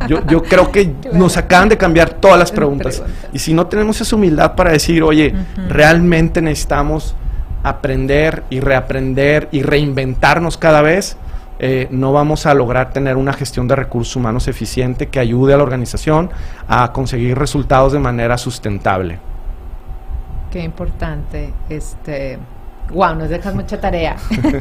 Yo, 0.08 0.26
yo 0.28 0.44
creo 0.44 0.72
que 0.72 0.94
nos 1.14 1.38
acaban 1.38 1.70
de 1.70 1.78
cambiar 1.78 2.10
todas 2.10 2.38
las 2.38 2.52
preguntas. 2.52 3.02
Y 3.32 3.40
si 3.40 3.54
no 3.54 3.68
tenemos 3.68 4.02
esa 4.02 4.16
humildad 4.16 4.56
para 4.56 4.72
decir, 4.72 5.02
oye, 5.02 5.34
realmente 5.70 6.42
necesitamos 6.42 7.16
aprender 7.64 8.44
y 8.50 8.60
reaprender 8.60 9.48
y 9.52 9.62
reinventarnos 9.62 10.58
cada 10.58 10.82
vez, 10.82 11.18
eh, 11.64 11.88
no 11.92 12.12
vamos 12.12 12.48
a 12.48 12.56
lograr 12.56 12.92
tener 12.92 13.18
una 13.18 13.34
gestión 13.34 13.68
de 13.68 13.76
recursos 13.76 14.16
humanos 14.16 14.48
eficiente 14.48 15.10
que 15.10 15.20
ayude 15.20 15.54
a 15.54 15.58
la 15.58 15.64
organización 15.64 16.32
a 16.68 16.92
conseguir 16.92 17.38
resultados 17.38 17.94
de 17.94 18.00
manera 18.00 18.40
sustentable. 18.40 19.20
Qué 20.50 20.64
importante. 20.64 21.54
Este, 21.70 22.40
wow, 22.90 23.14
nos 23.14 23.30
dejas 23.30 23.54
mucha 23.54 23.80
tarea. 23.80 24.18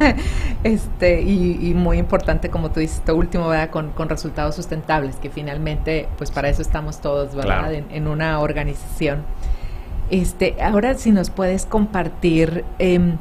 este, 0.63 1.23
y, 1.23 1.73
muy 1.75 1.97
importante, 1.97 2.51
como 2.51 2.71
tú 2.71 2.81
dices, 2.81 2.99
esto 2.99 3.17
último, 3.17 3.49
¿verdad? 3.49 3.71
Con, 3.71 3.95
resultados 4.07 4.55
sustentables, 4.55 5.17
que 5.17 5.31
finalmente, 5.31 6.07
pues 6.19 6.31
para 6.31 6.51
eso 6.51 6.61
estamos 6.61 7.01
todos, 7.01 7.35
¿verdad? 7.35 7.73
En, 7.73 8.09
una 8.09 8.41
organización. 8.41 9.23
Este, 10.11 10.55
ahora 10.63 10.93
si 10.93 11.13
nos 11.13 11.31
puedes 11.31 11.65
compartir 11.65 12.63
eh, 12.79 13.15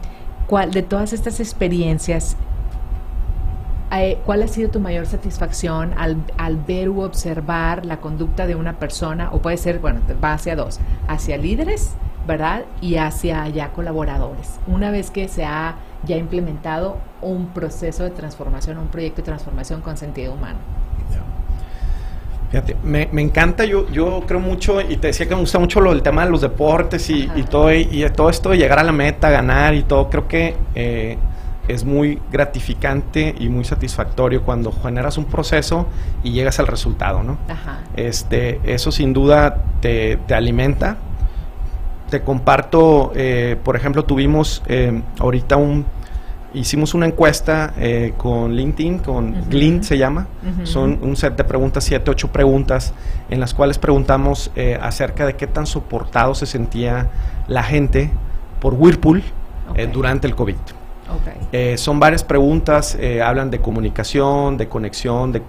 cuál 0.47 0.71
de 0.71 0.83
todas 0.83 1.13
estas 1.13 1.39
experiencias, 1.39 2.35
¿cuál 4.25 4.43
ha 4.43 4.47
sido 4.47 4.69
tu 4.69 4.79
mayor 4.79 5.05
satisfacción 5.05 5.93
al, 5.97 6.17
al, 6.37 6.57
ver 6.57 6.89
u 6.89 7.01
observar 7.01 7.85
la 7.85 7.97
conducta 7.97 8.45
de 8.45 8.55
una 8.55 8.77
persona? 8.79 9.29
O 9.31 9.39
puede 9.39 9.57
ser, 9.57 9.79
bueno, 9.79 10.01
va 10.23 10.33
hacia 10.33 10.55
dos, 10.55 10.79
hacia 11.07 11.37
líderes, 11.37 11.93
¿verdad? 12.27 12.65
Y 12.81 12.97
hacia 12.97 13.47
ya 13.49 13.69
colaboradores. 13.69 14.59
Una 14.67 14.91
vez 14.91 15.09
que 15.09 15.27
se 15.27 15.45
ha 15.45 15.75
ya 16.05 16.17
implementado 16.17 16.97
un 17.21 17.47
proceso 17.47 18.03
de 18.03 18.11
transformación, 18.11 18.77
un 18.77 18.87
proyecto 18.87 19.17
de 19.17 19.25
transformación 19.25 19.81
con 19.81 19.97
sentido 19.97 20.33
humano. 20.33 20.59
Fíjate, 22.51 22.75
me, 22.83 23.07
encanta, 23.21 23.63
yo, 23.63 23.87
yo 23.91 24.23
creo 24.25 24.39
mucho, 24.39 24.81
y 24.81 24.97
te 24.97 25.07
decía 25.07 25.27
que 25.27 25.35
me 25.35 25.41
gusta 25.41 25.59
mucho 25.59 25.81
lo 25.81 25.91
del 25.91 26.01
tema 26.01 26.25
de 26.25 26.31
los 26.31 26.41
deportes 26.41 27.07
y, 27.11 27.27
todo, 27.47 27.71
y, 27.71 28.03
todo 28.15 28.31
esto 28.31 28.49
de 28.49 28.57
llegar 28.57 28.79
a 28.79 28.83
la 28.83 28.91
meta, 28.91 29.29
ganar 29.29 29.75
y 29.75 29.83
todo, 29.83 30.09
creo 30.09 30.27
que 30.27 30.55
eh, 30.73 31.19
es 31.69 31.85
muy 31.85 32.19
gratificante 32.31 33.35
y 33.39 33.47
muy 33.47 33.63
satisfactorio 33.63 34.41
cuando 34.41 34.71
generas 34.71 35.19
un 35.19 35.25
proceso 35.25 35.85
y 36.23 36.31
llegas 36.31 36.59
al 36.59 36.65
resultado, 36.65 37.21
¿no? 37.21 37.37
Este, 37.95 38.59
eso 38.63 38.91
sin 38.91 39.13
duda 39.13 39.63
te, 39.79 40.19
alimenta. 40.31 40.97
Te 42.09 42.21
comparto, 42.21 43.11
eh, 43.15 43.55
por 43.63 43.75
ejemplo, 43.75 44.03
tuvimos 44.03 44.63
eh, 44.67 44.99
ahorita 45.19 45.57
un, 45.57 45.85
hicimos 46.55 46.95
una 46.95 47.05
encuesta 47.05 47.71
eh, 47.77 48.15
con 48.17 48.55
LinkedIn, 48.55 48.97
con 48.97 49.47
Glint 49.47 49.83
se 49.83 49.99
llama. 49.99 50.25
Son 50.63 50.97
un 51.03 51.15
set 51.15 51.35
de 51.35 51.43
preguntas, 51.43 51.83
siete, 51.83 52.09
ocho 52.09 52.31
preguntas, 52.31 52.93
en 53.29 53.39
las 53.39 53.53
cuales 53.53 53.77
preguntamos 53.77 54.51
acerca 54.81 55.27
de 55.27 55.35
qué 55.35 55.45
tan 55.45 55.67
soportado 55.67 56.33
se 56.33 56.47
sentía 56.47 57.11
la 57.47 57.61
gente 57.61 58.09
por 58.59 58.73
Whirlpool 58.73 59.21
durante 59.93 60.25
el 60.25 60.33
COVID. 60.33 60.55
Eh, 61.51 61.77
son 61.77 61.99
varias 61.99 62.23
preguntas, 62.23 62.95
eh, 62.99 63.21
hablan 63.21 63.49
de 63.49 63.59
comunicación, 63.59 64.57
de 64.57 64.67
conexión, 64.67 65.31
de, 65.31 65.41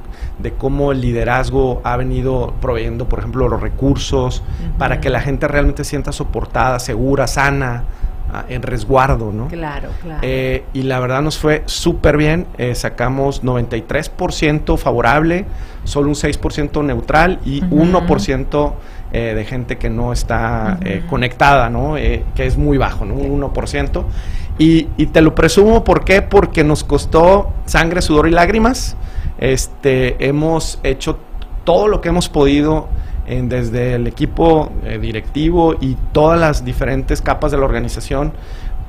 cómo 0.59 0.92
el 0.92 1.01
liderazgo 1.01 1.81
ha 1.85 1.96
venido 1.96 2.55
proveyendo, 2.61 3.07
por 3.07 3.18
ejemplo, 3.18 3.49
los 3.49 3.61
recursos 3.61 4.42
para 4.79 5.01
que 5.01 5.11
la 5.11 5.20
gente 5.20 5.46
realmente 5.46 5.85
sienta 5.85 6.12
soportada, 6.12 6.79
segura, 6.79 7.27
sana, 7.27 7.85
ah, 8.33 8.44
en 8.49 8.62
resguardo, 8.62 9.33
¿no? 9.33 9.49
Claro, 9.49 9.90
claro. 10.01 10.20
Eh, 10.23 10.64
y 10.73 10.83
la 10.83 10.99
verdad 11.01 11.20
nos 11.20 11.38
fue 11.38 11.62
súper 11.66 12.16
bien, 12.16 12.46
sacamos 12.75 13.42
93% 13.42 14.79
favorable, 14.79 15.44
solo 15.85 16.09
un 16.09 16.14
6% 16.14 16.83
neutral 16.83 17.38
y 17.44 17.62
1% 17.62 18.73
de 19.12 19.44
gente 19.44 19.77
que 19.77 19.90
no 19.90 20.12
está 20.12 20.79
conectada, 21.09 21.68
¿no? 21.68 21.94
que 21.94 22.46
es 22.46 22.57
muy 22.57 22.79
bajo, 22.79 23.05
¿no? 23.05 23.14
Un 23.14 23.42
1%. 23.42 24.05
Y, 24.61 24.85
te 25.07 25.23
lo 25.23 25.35
presumo, 25.35 25.85
¿por 25.85 26.05
qué? 26.05 26.20
Porque 26.20 26.64
nos 26.64 26.85
costó 26.85 27.51
sangre, 27.64 28.03
sudor 28.03 28.29
y 28.29 28.31
lágrimas. 28.31 28.94
Este, 29.38 30.23
hemos 30.27 30.79
hecho 30.83 31.18
todo 31.64 31.88
lo 31.88 32.03
que 32.03 32.11
hemos 32.11 32.29
podido 32.29 32.88
en, 33.27 33.49
desde 33.49 33.94
el 33.94 34.07
equipo 34.07 34.70
eh, 34.85 34.99
directivo 34.99 35.77
y 35.81 35.96
todas 36.12 36.38
las 36.38 36.62
diferentes 36.62 37.23
capas 37.23 37.53
de 37.53 37.57
la 37.57 37.64
organización 37.64 38.35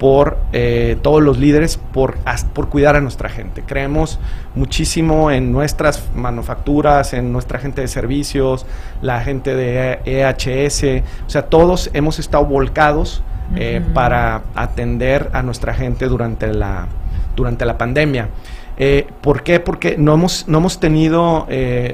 por 0.02 0.40
eh, 0.52 0.98
todos 1.04 1.22
los 1.22 1.38
líderes, 1.38 1.78
por, 1.78 2.18
por 2.56 2.70
cuidar 2.70 2.96
a 2.96 3.02
nuestra 3.02 3.30
gente. 3.30 3.62
Creemos 3.62 4.18
muchísimo 4.56 5.30
en 5.30 5.52
nuestras 5.52 6.10
manufacturas, 6.16 7.14
en 7.14 7.32
nuestra 7.32 7.60
gente 7.60 7.82
de 7.82 7.88
servicios, 7.88 8.66
la 9.04 9.22
gente 9.22 9.56
de 9.56 10.00
EHS, 10.06 11.04
o 11.28 11.30
sea, 11.30 11.44
todos 11.44 11.92
hemos 11.94 12.18
estado 12.18 12.46
volcados 12.46 13.22
eh, 13.56 13.80
para 13.94 14.42
atender 14.56 15.30
a 15.34 15.44
nuestra 15.44 15.76
gente 15.76 16.08
durante 16.08 16.52
la, 16.52 16.88
durante 17.36 17.64
la 17.64 17.78
pandemia. 17.78 18.30
Eh, 18.78 19.06
¿Por 19.22 19.44
qué? 19.44 19.60
Porque 19.60 19.98
no 20.00 20.16
hemos, 20.16 20.48
no 20.48 20.58
hemos 20.58 20.80
tenido, 20.80 21.46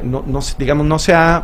no, 0.03 0.39
digamos, 0.57 0.85
no 0.85 0.97
se 0.97 1.13
ha 1.13 1.43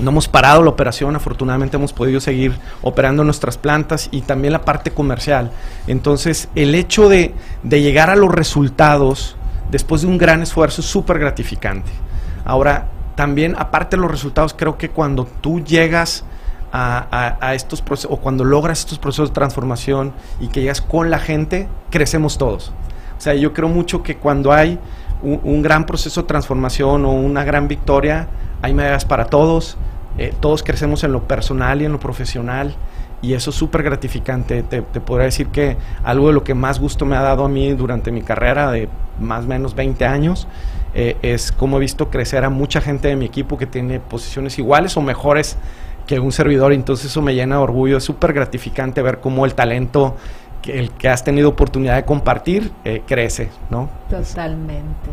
no 0.00 0.10
hemos 0.10 0.28
parado 0.28 0.62
la 0.62 0.70
operación, 0.70 1.16
afortunadamente 1.16 1.76
hemos 1.76 1.92
podido 1.92 2.20
seguir 2.20 2.56
operando 2.82 3.24
nuestras 3.24 3.58
plantas 3.58 4.08
y 4.10 4.22
también 4.22 4.52
la 4.52 4.62
parte 4.62 4.90
comercial. 4.90 5.50
Entonces, 5.86 6.48
el 6.54 6.74
hecho 6.74 7.08
de, 7.08 7.34
de 7.62 7.82
llegar 7.82 8.10
a 8.10 8.16
los 8.16 8.32
resultados 8.32 9.36
después 9.70 10.02
de 10.02 10.08
un 10.08 10.18
gran 10.18 10.42
esfuerzo 10.42 10.80
es 10.80 10.86
súper 10.86 11.18
gratificante. 11.18 11.90
Ahora, 12.44 12.88
también, 13.14 13.54
aparte 13.58 13.96
de 13.96 14.02
los 14.02 14.10
resultados, 14.10 14.54
creo 14.54 14.78
que 14.78 14.90
cuando 14.90 15.26
tú 15.40 15.60
llegas 15.60 16.24
a, 16.72 17.52
estos 17.54 17.82
procesos, 17.82 18.10
o 18.10 18.16
cuando 18.16 18.44
logras 18.44 18.80
estos 18.80 18.98
procesos 18.98 19.28
de 19.28 19.34
transformación 19.34 20.12
y 20.40 20.48
que 20.48 20.62
llegas 20.62 20.80
con 20.80 21.10
la 21.10 21.18
gente, 21.18 21.68
crecemos 21.90 22.38
todos. 22.38 22.72
O 23.18 23.20
sea, 23.20 23.34
yo 23.34 23.52
creo 23.52 23.68
mucho 23.68 24.02
que 24.02 24.16
cuando 24.16 24.52
hay 24.52 24.78
un, 25.22 25.62
gran 25.62 25.86
proceso 25.86 26.22
de 26.22 26.28
transformación 26.28 27.04
o 27.04 27.12
una 27.12 27.44
gran 27.44 27.68
victoria, 27.68 28.28
hay 28.62 28.74
medidas 28.74 29.04
para 29.04 29.26
todos, 29.26 29.76
eh, 30.18 30.32
todos 30.40 30.62
crecemos 30.62 31.04
en 31.04 31.12
lo 31.12 31.24
personal 31.24 31.82
y 31.82 31.84
en 31.84 31.92
lo 31.92 32.00
profesional. 32.00 32.74
Y 33.20 33.34
eso 33.34 33.50
es 33.50 33.56
súper 33.56 33.84
gratificante. 33.84 34.62
Te, 34.64 34.82
podría 34.82 35.26
decir 35.26 35.48
que 35.48 35.76
algo 36.02 36.28
de 36.28 36.32
lo 36.32 36.42
que 36.42 36.54
más 36.54 36.80
gusto 36.80 37.04
me 37.04 37.16
ha 37.16 37.22
dado 37.22 37.44
a 37.44 37.48
mí 37.48 37.72
durante 37.72 38.10
mi 38.10 38.22
carrera 38.22 38.70
de 38.72 38.88
más 39.20 39.44
o 39.44 39.48
menos 39.48 39.76
20 39.76 40.04
años 40.06 40.48
eh, 40.94 41.16
es 41.22 41.52
cómo 41.52 41.76
he 41.76 41.80
visto 41.80 42.10
crecer 42.10 42.44
a 42.44 42.50
mucha 42.50 42.80
gente 42.80 43.08
de 43.08 43.16
mi 43.16 43.26
equipo 43.26 43.56
que 43.58 43.66
tiene 43.66 44.00
posiciones 44.00 44.58
iguales 44.58 44.96
o 44.96 45.02
mejores 45.02 45.56
que 46.06 46.18
un 46.18 46.32
servidor, 46.32 46.72
entonces 46.72 47.06
eso 47.06 47.22
me 47.22 47.34
llena 47.34 47.56
de 47.56 47.62
orgullo, 47.62 47.98
es 47.98 48.04
súper 48.04 48.32
gratificante 48.32 49.02
ver 49.02 49.20
cómo 49.20 49.44
el 49.44 49.54
talento 49.54 50.16
que, 50.60 50.78
el 50.78 50.90
que 50.90 51.08
has 51.08 51.24
tenido 51.24 51.48
oportunidad 51.48 51.96
de 51.96 52.04
compartir 52.04 52.72
eh, 52.84 53.02
crece, 53.06 53.50
¿no? 53.70 53.88
Totalmente. 54.10 55.10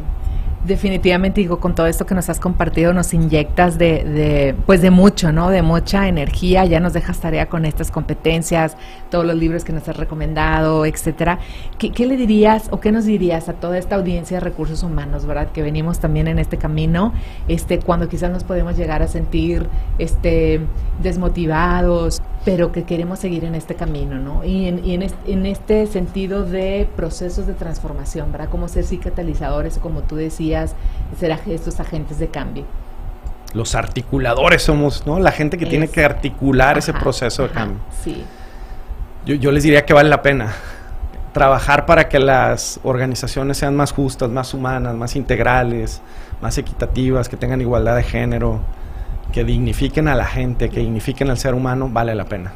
Definitivamente 0.66 1.40
digo, 1.40 1.62
con 1.62 1.74
todo 1.74 1.88
esto 1.88 2.06
que 2.06 2.14
nos 2.14 2.28
has 2.30 2.42
compartido, 2.42 2.92
nos 2.92 3.14
inyectas 3.14 3.78
de, 3.78 4.04
de, 4.04 4.56
pues 4.66 4.82
de 4.82 4.92
mucho, 4.92 5.32
¿no? 5.32 5.50
De 5.50 5.62
mucha 5.62 6.10
energía, 6.10 6.66
ya 6.66 6.82
nos 6.82 6.92
dejas 6.92 7.20
tarea 7.20 7.48
con 7.48 7.66
estas 7.66 7.92
competencias, 7.92 8.76
todos 9.10 9.26
los 9.26 9.38
libros 9.38 9.64
que 9.64 9.72
nos 9.72 9.88
has 9.88 9.96
recomendado, 9.96 10.86
etcétera. 10.86 11.40
¿Qué, 11.78 11.92
¿Qué, 11.92 12.06
le 12.06 12.18
dirías 12.18 12.68
o 12.72 12.82
qué 12.82 12.92
nos 12.92 13.06
dirías 13.06 13.48
a 13.48 13.54
toda 13.54 13.78
esta 13.78 13.96
audiencia 13.96 14.36
de 14.36 14.42
recursos 14.42 14.84
humanos, 14.84 15.26
verdad? 15.26 15.50
Que 15.54 15.62
venimos 15.62 16.00
también 16.00 16.28
en 16.28 16.40
este 16.40 16.58
camino, 16.58 17.14
este, 17.48 17.80
cuando 17.80 18.10
quizás 18.10 18.30
nos 18.30 18.44
podemos 18.44 18.76
llegar 18.76 19.02
a 19.02 19.08
sentir, 19.08 19.66
este, 19.98 20.60
desmotivados, 21.02 22.22
pero 22.44 22.72
que 22.72 22.84
queremos 22.84 23.20
seguir 23.20 23.46
en 23.46 23.56
este 23.56 23.76
camino, 23.76 24.16
¿no? 24.20 24.44
Y 24.44 24.68
en, 24.68 24.80
en, 24.90 25.04
este, 25.04 25.32
en 25.32 25.46
este 25.46 25.88
sentido 25.88 26.44
de 26.44 26.88
procesos 26.96 27.48
de 27.48 27.54
transformación, 27.54 28.32
¿verdad? 28.32 28.50
Como 28.50 28.68
ser 28.68 28.84
sí 28.84 28.98
catalizadores, 28.98 29.78
como 29.78 30.02
tú 30.02 30.16
decías, 30.16 30.49
ser 31.20 31.38
estos 31.48 31.80
agentes 31.80 32.20
de 32.20 32.28
cambio. 32.28 32.66
Los 33.54 33.76
articuladores 33.76 34.62
somos, 34.62 35.08
¿no? 35.08 35.20
La 35.20 35.32
gente 35.32 35.58
que 35.58 35.66
tiene 35.66 35.88
que 35.88 36.06
articular 36.06 36.78
ese 36.78 36.94
proceso 36.94 37.44
de 37.44 37.50
cambio. 37.50 37.80
Sí. 38.04 38.24
Yo, 39.26 39.36
yo 39.36 39.52
les 39.52 39.64
diría 39.64 39.86
que 39.86 39.94
vale 39.94 40.10
la 40.10 40.22
pena 40.22 40.54
trabajar 41.34 41.86
para 41.86 42.10
que 42.10 42.20
las 42.20 42.80
organizaciones 42.84 43.58
sean 43.58 43.76
más 43.76 43.92
justas, 43.92 44.30
más 44.30 44.54
humanas, 44.54 44.96
más 44.96 45.16
integrales, 45.16 46.02
más 46.42 46.58
equitativas, 46.58 47.30
que 47.30 47.38
tengan 47.38 47.62
igualdad 47.62 47.96
de 47.96 48.04
género, 48.04 48.60
que 49.32 49.44
dignifiquen 49.44 50.08
a 50.08 50.16
la 50.16 50.26
gente, 50.26 50.70
que 50.70 50.80
dignifiquen 50.80 51.30
al 51.30 51.38
ser 51.38 51.54
humano, 51.54 51.90
vale 51.90 52.16
la 52.16 52.26
pena. 52.26 52.52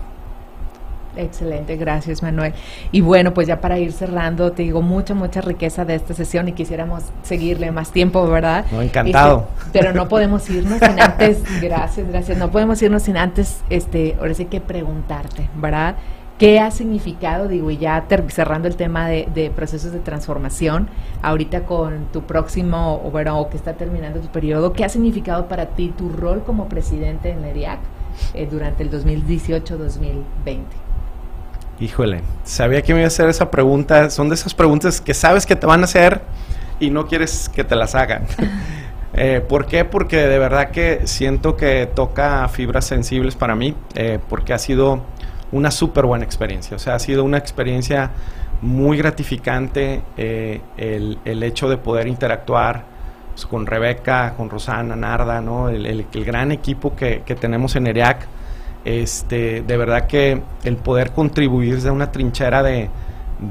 Excelente, 1.15 1.75
gracias 1.75 2.23
Manuel. 2.23 2.53
Y 2.91 3.01
bueno, 3.01 3.33
pues 3.33 3.47
ya 3.47 3.61
para 3.61 3.77
ir 3.77 3.91
cerrando, 3.91 4.51
te 4.51 4.63
digo 4.63 4.81
mucha, 4.81 5.13
mucha 5.13 5.41
riqueza 5.41 5.85
de 5.85 5.95
esta 5.95 6.13
sesión 6.13 6.47
y 6.47 6.53
quisiéramos 6.53 7.03
seguirle 7.21 7.71
más 7.71 7.91
tiempo, 7.91 8.27
¿verdad? 8.27 8.65
No, 8.71 8.81
encantado. 8.81 9.47
Este, 9.59 9.79
pero 9.79 9.93
no 9.93 10.07
podemos 10.07 10.49
irnos 10.49 10.79
sin 10.79 10.99
antes, 10.99 11.43
gracias, 11.61 12.07
gracias, 12.07 12.37
no 12.37 12.49
podemos 12.49 12.81
irnos 12.81 13.03
sin 13.03 13.17
antes, 13.17 13.61
este, 13.69 14.15
ahora 14.19 14.33
sí 14.33 14.45
que 14.45 14.59
preguntarte, 14.59 15.49
¿verdad? 15.55 15.95
¿Qué 16.39 16.59
ha 16.59 16.71
significado, 16.71 17.47
digo, 17.47 17.69
y 17.69 17.77
ya 17.77 18.03
cerrando 18.29 18.67
el 18.67 18.75
tema 18.75 19.07
de, 19.07 19.51
procesos 19.55 19.91
de 19.91 19.99
transformación, 19.99 20.89
ahorita 21.21 21.65
con 21.65 22.07
tu 22.11 22.23
próximo, 22.23 23.01
o 23.05 23.11
bueno, 23.11 23.39
o 23.39 23.49
que 23.49 23.57
está 23.57 23.73
terminando 23.73 24.19
tu 24.19 24.29
periodo, 24.29 24.73
¿qué 24.73 24.83
ha 24.83 24.89
significado 24.89 25.47
para 25.47 25.67
ti 25.67 25.93
tu 25.95 26.09
rol 26.09 26.43
como 26.43 26.67
presidente 26.67 27.29
en 27.29 27.45
ERIAC 27.45 27.79
eh, 28.33 28.47
durante 28.49 28.81
el 28.81 28.91
2018-2020? 28.91 30.82
Híjole, 31.83 32.21
sabía 32.45 32.81
que 32.81 32.93
me 32.93 33.01
iba 33.01 33.07
a 33.07 33.09
hacer 33.09 33.27
esa 33.27 33.51
pregunta. 33.51 34.09
Son 34.09 34.29
de 34.29 34.35
esas 34.35 34.53
preguntas 34.53 35.01
que 35.01 35.13
sabes 35.13 35.45
que 35.45 35.57
te 35.57 35.67
van 35.67 35.81
a 35.81 35.83
hacer 35.83 36.21
y 36.79 36.89
no 36.89 37.07
quieres 37.07 37.49
que 37.49 37.65
te 37.65 37.75
las 37.75 37.93
hagan. 37.93 38.23
eh, 39.13 39.43
¿Por 39.45 39.65
qué? 39.65 39.83
Porque 39.83 40.15
de 40.15 40.39
verdad 40.39 40.71
que 40.71 41.01
siento 41.07 41.57
que 41.57 41.89
toca 41.93 42.47
fibras 42.47 42.85
sensibles 42.85 43.35
para 43.35 43.53
mí, 43.55 43.75
eh, 43.95 44.17
porque 44.29 44.53
ha 44.53 44.59
sido 44.59 45.01
una 45.51 45.71
súper 45.71 46.05
buena 46.05 46.23
experiencia. 46.23 46.77
O 46.77 46.79
sea, 46.79 46.95
ha 46.95 46.99
sido 46.99 47.25
una 47.25 47.37
experiencia 47.37 48.11
muy 48.61 48.95
gratificante 48.97 50.03
eh, 50.15 50.61
el, 50.77 51.19
el, 51.25 51.43
hecho 51.43 51.67
de 51.67 51.75
poder 51.75 52.07
interactuar 52.07 52.85
pues, 53.33 53.45
con 53.45 53.65
Rebeca, 53.65 54.35
con 54.37 54.49
Rosana, 54.49 54.95
Narda, 54.95 55.41
¿no? 55.41 55.67
el, 55.67 55.85
el, 55.85 56.05
el 56.13 56.23
gran 56.23 56.53
equipo 56.53 56.95
que, 56.95 57.23
que 57.25 57.35
tenemos 57.35 57.75
en 57.75 57.87
EREAC 57.87 58.25
este, 58.85 59.61
de 59.61 59.77
verdad 59.77 60.07
que 60.07 60.41
el 60.63 60.75
poder 60.75 61.11
contribuir 61.11 61.75
desde 61.75 61.91
una 61.91 62.11
trinchera 62.11 62.63
de, 62.63 62.89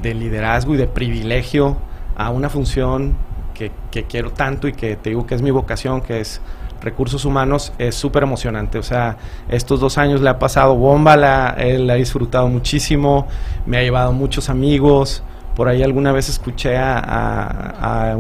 liderazgo 0.03 0.75
y 0.75 0.79
de 0.79 0.87
privilegio 0.87 1.77
a 2.17 2.31
una 2.31 2.49
función 2.49 3.15
que, 3.55 3.71
quiero 4.09 4.31
tanto 4.31 4.67
y 4.69 4.73
que 4.73 4.97
te 4.97 5.11
digo 5.11 5.27
que 5.27 5.35
es 5.35 5.43
mi 5.43 5.51
vocación, 5.51 6.01
que 6.01 6.21
es 6.21 6.41
recursos 6.81 7.25
humanos, 7.25 7.73
es 7.79 7.95
súper 7.95 8.25
emocionante. 8.25 8.79
O 8.79 8.83
sea, 8.83 9.17
estos 9.49 9.81
dos 9.81 9.99
años 9.99 10.21
le 10.21 10.29
ha 10.29 10.39
pasado 10.39 10.75
bomba, 10.75 11.17
la, 11.17 11.51
él 11.59 11.89
ha 11.89 11.95
disfrutado 11.95 12.49
muchísimo, 12.49 13.29
me 13.67 13.79
ha 13.79 13.83
llevado 13.83 14.13
muchos 14.13 14.51
amigos. 14.51 15.23
Por 15.55 15.69
ahí 15.69 15.83
alguna 15.83 16.13
vez 16.13 16.29
escuché 16.29 16.77
a, 16.77 18.17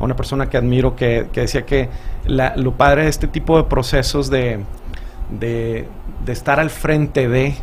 una 0.00 0.16
persona 0.16 0.48
que 0.48 0.56
admiro 0.56 0.96
que, 0.96 1.28
decía 1.32 1.64
que 1.64 1.88
lo 2.26 2.72
padre 2.72 3.04
de 3.04 3.10
este 3.10 3.28
tipo 3.28 3.56
de 3.56 3.64
procesos 3.64 4.28
de, 4.30 4.64
de 5.30 5.88
estar 6.26 6.60
al 6.60 6.70
frente 6.70 7.28
de, 7.28 7.54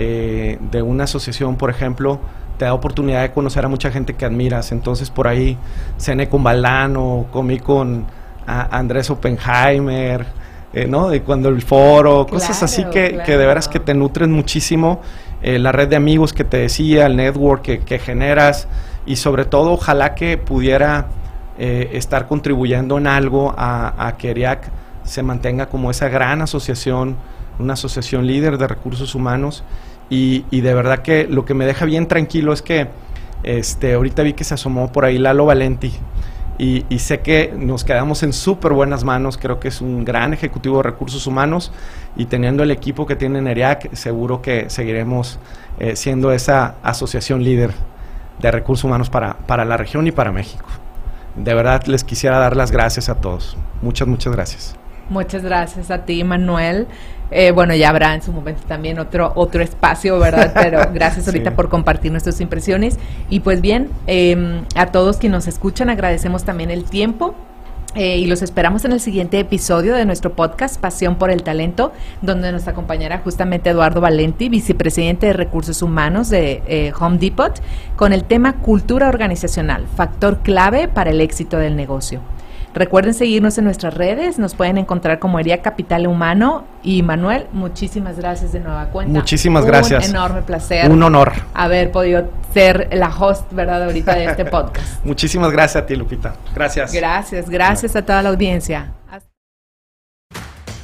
eh, 0.00 0.58
de 0.70 0.80
una 0.80 1.04
asociación, 1.04 1.56
por 1.56 1.70
ejemplo, 1.70 2.20
te 2.56 2.64
da 2.64 2.72
oportunidad 2.72 3.22
de 3.22 3.32
conocer 3.32 3.64
a 3.64 3.68
mucha 3.68 3.90
gente 3.90 4.14
que 4.14 4.24
admiras. 4.24 4.70
Entonces 4.70 5.10
por 5.10 5.26
ahí 5.26 5.58
cené 5.98 6.28
con 6.28 6.44
Balano, 6.44 7.26
comí 7.32 7.58
con 7.58 8.06
Andrés 8.46 9.10
Oppenheimer, 9.10 10.24
eh, 10.72 10.86
¿no? 10.86 11.08
De 11.08 11.22
cuando 11.22 11.48
el 11.48 11.62
foro, 11.62 12.28
cosas 12.28 12.62
así 12.62 12.84
que, 12.84 13.20
que, 13.26 13.36
de 13.36 13.44
veras 13.44 13.66
que 13.66 13.80
te 13.80 13.92
nutren 13.92 14.30
muchísimo. 14.30 15.00
Eh, 15.42 15.58
la 15.58 15.72
red 15.72 15.88
de 15.88 15.96
amigos 15.96 16.32
que 16.32 16.44
te 16.44 16.58
decía, 16.58 17.06
el 17.06 17.16
network 17.16 17.62
que, 17.62 17.80
que 17.80 17.98
generas 17.98 18.68
y 19.04 19.16
sobre 19.16 19.46
todo 19.46 19.72
ojalá 19.72 20.14
que 20.14 20.38
pudiera 20.38 21.08
estar 21.58 22.28
contribuyendo 22.28 22.98
en 22.98 23.08
algo 23.08 23.52
a, 23.58 24.06
a 24.06 24.16
que 24.16 24.30
ERIAC 24.30 24.70
se 25.08 25.22
mantenga 25.22 25.68
como 25.68 25.90
esa 25.90 26.08
gran 26.08 26.42
asociación 26.42 27.16
una 27.58 27.74
asociación 27.74 28.26
líder 28.26 28.58
de 28.58 28.66
recursos 28.68 29.14
humanos 29.14 29.64
y, 30.10 30.42
de 30.50 30.72
verdad 30.72 31.00
que 31.00 31.26
lo 31.26 31.44
que 31.44 31.52
me 31.52 31.66
deja 31.66 31.84
bien 31.84 32.06
tranquilo 32.06 32.52
es 32.52 32.62
que 32.62 32.88
este, 33.42 33.94
ahorita 33.94 34.22
vi 34.22 34.32
que 34.32 34.44
se 34.44 34.54
asomó 34.54 34.90
por 34.90 35.04
ahí 35.04 35.18
Lalo 35.18 35.44
Valenti 35.44 35.92
y, 36.56 36.84
sé 36.98 37.20
que 37.20 37.54
nos 37.56 37.84
quedamos 37.84 38.22
en 38.22 38.32
súper 38.32 38.72
buenas 38.72 39.04
manos, 39.04 39.38
creo 39.38 39.60
que 39.60 39.68
es 39.68 39.80
un 39.80 40.04
gran 40.04 40.32
ejecutivo 40.32 40.78
de 40.78 40.84
recursos 40.84 41.26
humanos 41.26 41.72
y 42.16 42.24
teniendo 42.24 42.62
el 42.62 42.70
equipo 42.70 43.06
que 43.06 43.16
tiene 43.16 43.40
NERIAC, 43.40 43.94
seguro 43.94 44.42
que 44.42 44.70
seguiremos 44.70 45.38
eh, 45.78 45.94
siendo 45.94 46.32
esa 46.32 46.76
asociación 46.82 47.44
líder 47.44 47.72
de 48.40 48.50
recursos 48.50 48.84
humanos 48.84 49.10
para, 49.10 49.34
para 49.34 49.64
la 49.64 49.76
región 49.76 50.06
y 50.06 50.10
para 50.10 50.32
México. 50.32 50.66
De 51.36 51.54
verdad 51.54 51.84
les 51.86 52.02
quisiera 52.02 52.38
dar 52.38 52.56
las 52.56 52.72
gracias 52.72 53.08
a 53.08 53.16
todos. 53.16 53.56
Muchas, 53.82 54.08
muchas 54.08 54.32
gracias. 54.32 54.77
Muchas 55.08 55.42
gracias 55.42 55.90
a 55.90 56.04
ti, 56.04 56.22
Manuel. 56.24 56.86
Eh, 57.30 57.50
bueno, 57.50 57.74
ya 57.74 57.90
habrá 57.90 58.14
en 58.14 58.22
su 58.22 58.32
momento 58.32 58.62
también 58.66 58.98
otro, 58.98 59.32
otro 59.34 59.62
espacio, 59.62 60.18
¿verdad? 60.18 60.52
Pero 60.54 60.80
gracias 60.94 61.26
ahorita 61.26 61.54
por 61.54 61.68
compartir 61.68 62.10
nuestras 62.10 62.40
impresiones. 62.40 62.98
Y 63.28 63.40
pues 63.40 63.60
bien, 63.60 63.90
em, 64.06 64.64
a 64.74 64.86
todos 64.86 65.18
quienes 65.18 65.36
nos 65.36 65.46
escuchan, 65.46 65.90
agradecemos 65.90 66.44
también 66.44 66.70
el 66.70 66.84
tiempo. 66.84 67.34
Eh, 67.94 68.18
y 68.18 68.26
los 68.26 68.42
esperamos 68.42 68.84
en 68.84 68.92
el 68.92 69.00
siguiente 69.00 69.40
episodio 69.40 69.94
de 69.94 70.04
nuestro 70.04 70.34
podcast 70.34 70.78
Pasión 70.78 71.16
por 71.16 71.30
el 71.30 71.42
Talento, 71.42 71.90
donde 72.20 72.52
nos 72.52 72.68
acompañará 72.68 73.18
justamente 73.20 73.70
Eduardo 73.70 74.02
Valenti, 74.02 74.50
vicepresidente 74.50 75.26
de 75.26 75.32
Recursos 75.32 75.80
Humanos 75.80 76.28
de 76.28 76.62
eh, 76.66 76.92
Home 77.00 77.16
Depot, 77.16 77.60
con 77.96 78.12
el 78.12 78.24
tema 78.24 78.58
Cultura 78.60 79.08
Organizacional, 79.08 79.86
factor 79.96 80.40
clave 80.40 80.86
para 80.86 81.10
el 81.10 81.20
éxito 81.22 81.56
del 81.56 81.76
negocio. 81.76 82.20
Recuerden 82.78 83.12
seguirnos 83.12 83.58
en 83.58 83.64
nuestras 83.64 83.92
redes, 83.94 84.38
nos 84.38 84.54
pueden 84.54 84.78
encontrar 84.78 85.18
como 85.18 85.40
Hería 85.40 85.62
Capital 85.62 86.06
Humano. 86.06 86.64
Y 86.84 87.02
Manuel, 87.02 87.48
muchísimas 87.52 88.16
gracias 88.16 88.52
de 88.52 88.60
nueva 88.60 88.86
cuenta. 88.90 89.18
Muchísimas 89.18 89.64
gracias. 89.66 90.08
Un 90.08 90.14
enorme 90.14 90.42
placer. 90.42 90.88
Un 90.88 91.02
honor. 91.02 91.32
Haber 91.54 91.90
podido 91.90 92.30
ser 92.54 92.88
la 92.92 93.08
host, 93.08 93.52
¿verdad?, 93.52 93.82
ahorita 93.82 94.14
de 94.14 94.26
este 94.26 94.44
podcast. 94.46 95.04
muchísimas 95.04 95.50
gracias 95.50 95.82
a 95.82 95.86
ti, 95.86 95.96
Lupita. 95.96 96.34
Gracias. 96.54 96.92
Gracias, 96.92 97.50
gracias 97.50 97.96
a 97.96 98.02
toda 98.02 98.22
la 98.22 98.28
audiencia. 98.28 98.92